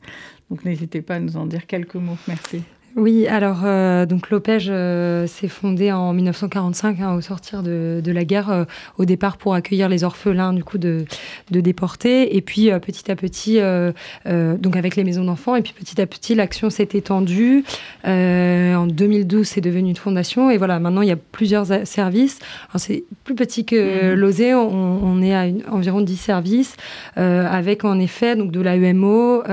[0.49, 2.17] Donc n'hésitez pas à nous en dire quelques mots.
[2.27, 2.63] Merci.
[2.97, 8.25] Oui, alors euh, donc l'OPEJ euh, s'est fondé en 1945 hein, au sortir de, la
[8.25, 8.65] guerre, euh,
[8.97, 11.05] au départ pour accueillir les orphelins du coup de,
[11.51, 13.59] déportés, et puis petit à petit,
[14.25, 17.63] donc avec les maisons d'enfants, et puis petit à petit l'action s'est étendue.
[18.03, 22.39] en 2012, c'est devenu une fondation, et voilà, maintenant il y a plusieurs services.
[22.75, 24.55] C'est plus petit que mmh.
[24.55, 26.75] on, est à environ 10 services,
[27.15, 29.43] avec en effet donc de l'AEMO,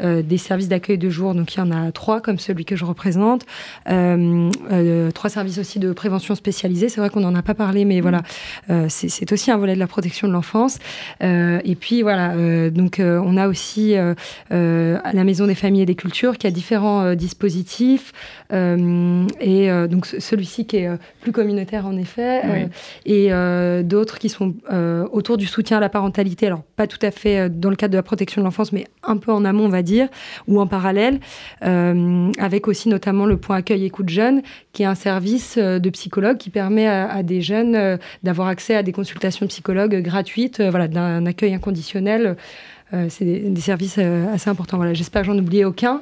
[0.00, 2.84] des services d'accueil de jour, donc il y en a trois comme celui que je
[2.84, 3.46] représente.
[3.88, 6.88] Euh, euh, trois services aussi de prévention spécialisée.
[6.88, 8.22] C'est vrai qu'on n'en a pas parlé, mais voilà,
[8.70, 10.78] euh, c'est aussi un volet de la protection de l'enfance.
[11.20, 12.34] et puis voilà,
[12.70, 13.94] donc on a aussi
[14.50, 18.12] la Maison des familles et des cultures qui a différents dispositifs.
[18.52, 20.90] et donc celui-ci qui est
[21.20, 22.68] plus communautaire en effet,
[23.06, 23.30] et
[23.84, 24.54] d'autres qui sont
[25.12, 26.46] autour du soutien à la parentalité.
[26.46, 29.16] Alors pas tout à fait dans le cadre de la protection de l'enfance, mais un
[29.16, 30.08] peu en amont, on va dire,
[30.46, 31.20] ou en parallèle,
[31.62, 34.42] avec aussi notamment le point accueil écoute jeune,
[34.72, 38.74] qui est un service euh, de psychologue qui permet à, des jeunes euh, d'avoir accès
[38.74, 42.36] à des consultations psychologues gratuites, euh, voilà, d'un accueil inconditionnel.
[43.10, 44.78] c'est des, services assez importants.
[44.78, 46.00] Voilà, j'espère que j'en oublié aucun.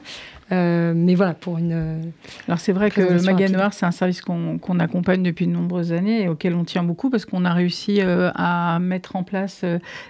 [0.53, 1.72] Euh, mais voilà, pour une.
[1.72, 2.01] Euh,
[2.47, 6.22] Alors c'est vrai que Maga Noir, c'est un service qu'on accompagne depuis de nombreuses années
[6.22, 9.64] et auquel on tient beaucoup parce qu'on a réussi euh, à mettre en place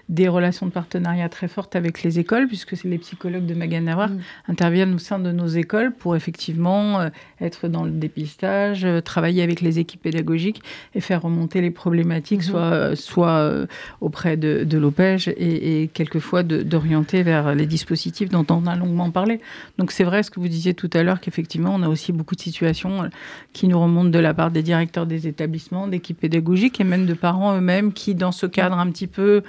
[0.09, 4.11] des relations de partenariat très fortes avec les écoles, puisque les psychologues de Maga Noir
[4.11, 4.19] mm.
[4.49, 7.09] interviennent au sein de nos écoles pour effectivement
[7.41, 10.63] être dans le dépistage, travailler avec les équipes pédagogiques
[10.95, 12.95] et faire remonter les problématiques, mm-hmm.
[12.95, 13.67] soit, soit
[14.01, 19.11] auprès de, de l'OPEJ et, et quelquefois d'orienter vers les dispositifs dont on a longuement
[19.11, 19.41] parlé.
[19.79, 22.35] Donc c'est vrai ce que vous disiez tout à l'heure, qu'effectivement, on a aussi beaucoup
[22.35, 23.09] de situations euh,
[23.53, 27.15] qui nous remontent de la part des directeurs des établissements, d'équipes pédagogiques et même de
[27.15, 29.43] parents eux-mêmes qui, dans ce cadre un petit peu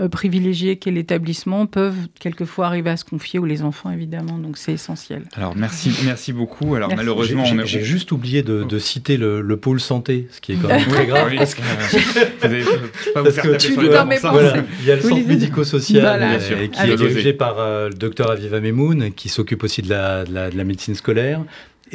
[0.00, 4.58] euh, privilégiés qu'est l'établissement peuvent quelquefois arriver à se confier, ou les enfants évidemment, donc
[4.58, 5.22] c'est essentiel.
[5.34, 6.74] Alors merci, merci beaucoup.
[6.74, 10.56] Alors malheureusement, j'ai juste oublié de, de citer le, le, pôle santé, ce qui est
[10.56, 11.32] quand même très grave.
[11.36, 11.62] parce que,
[13.14, 14.06] parce que tu, voilà,
[14.80, 16.38] il y a le centre médico-social
[16.72, 20.56] qui est dirigé par euh, le docteur Aviva Memoun, qui s'occupe aussi de la, de
[20.56, 21.40] la médecine scolaire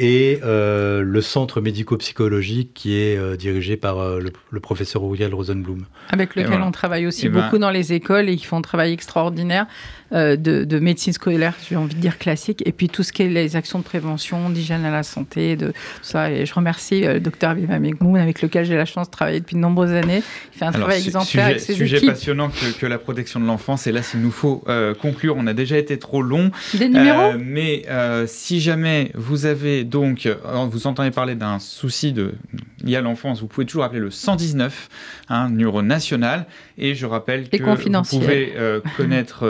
[0.00, 4.18] et euh, le centre médico-psychologique qui est euh, dirigé par euh,
[4.50, 5.84] le, professeur Uriel Rosenblum.
[6.08, 8.94] Avec lequel on travaille aussi ben beaucoup dans les écoles et qui font un travail
[8.94, 9.66] extraordinaire
[10.12, 13.56] de, médecine scolaire, j'ai envie de dire classique, et puis tout ce qui est les
[13.56, 16.30] actions de prévention, d'hygiène à la santé, de tout ça.
[16.30, 19.56] Et je remercie le docteur Viva Megmoun avec lequel j'ai la chance de travailler depuis
[19.56, 20.22] de nombreuses années.
[20.54, 23.46] Il fait un travail exemplaire sujet, avec ses sujet passionnant que, que, la protection de
[23.46, 23.86] l'enfance.
[23.86, 24.64] Et là, s'il nous faut
[25.00, 26.50] conclure, on a déjà été trop long.
[26.74, 27.84] Des numéros Mais
[28.26, 30.34] si jamais vous avez donc, euh,
[30.70, 32.34] vous entendez parler d'un souci de,
[32.82, 34.88] lié à l'enfance, vous pouvez toujours appeler le 119,
[35.28, 36.46] un numéro national.
[36.78, 39.44] Et je rappelle que vous pouvez euh, connaître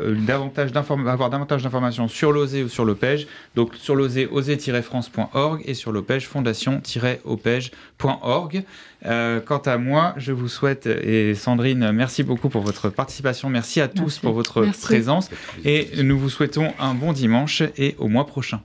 [0.00, 3.28] euh, davantage avoir davantage d'informations sur l'OSE ou sur l'OPEJ.
[3.54, 8.64] Donc sur l'OSE, ose-france.org et sur l'OPEJ, fondation-opej.org.
[9.04, 13.50] quant à moi, je vous souhaite, et Sandrine, merci beaucoup pour votre participation.
[13.50, 15.28] Merci à tous pour votre présence.
[15.64, 18.60] Et nous vous souhaitons un bon dimanche et au mois prochain.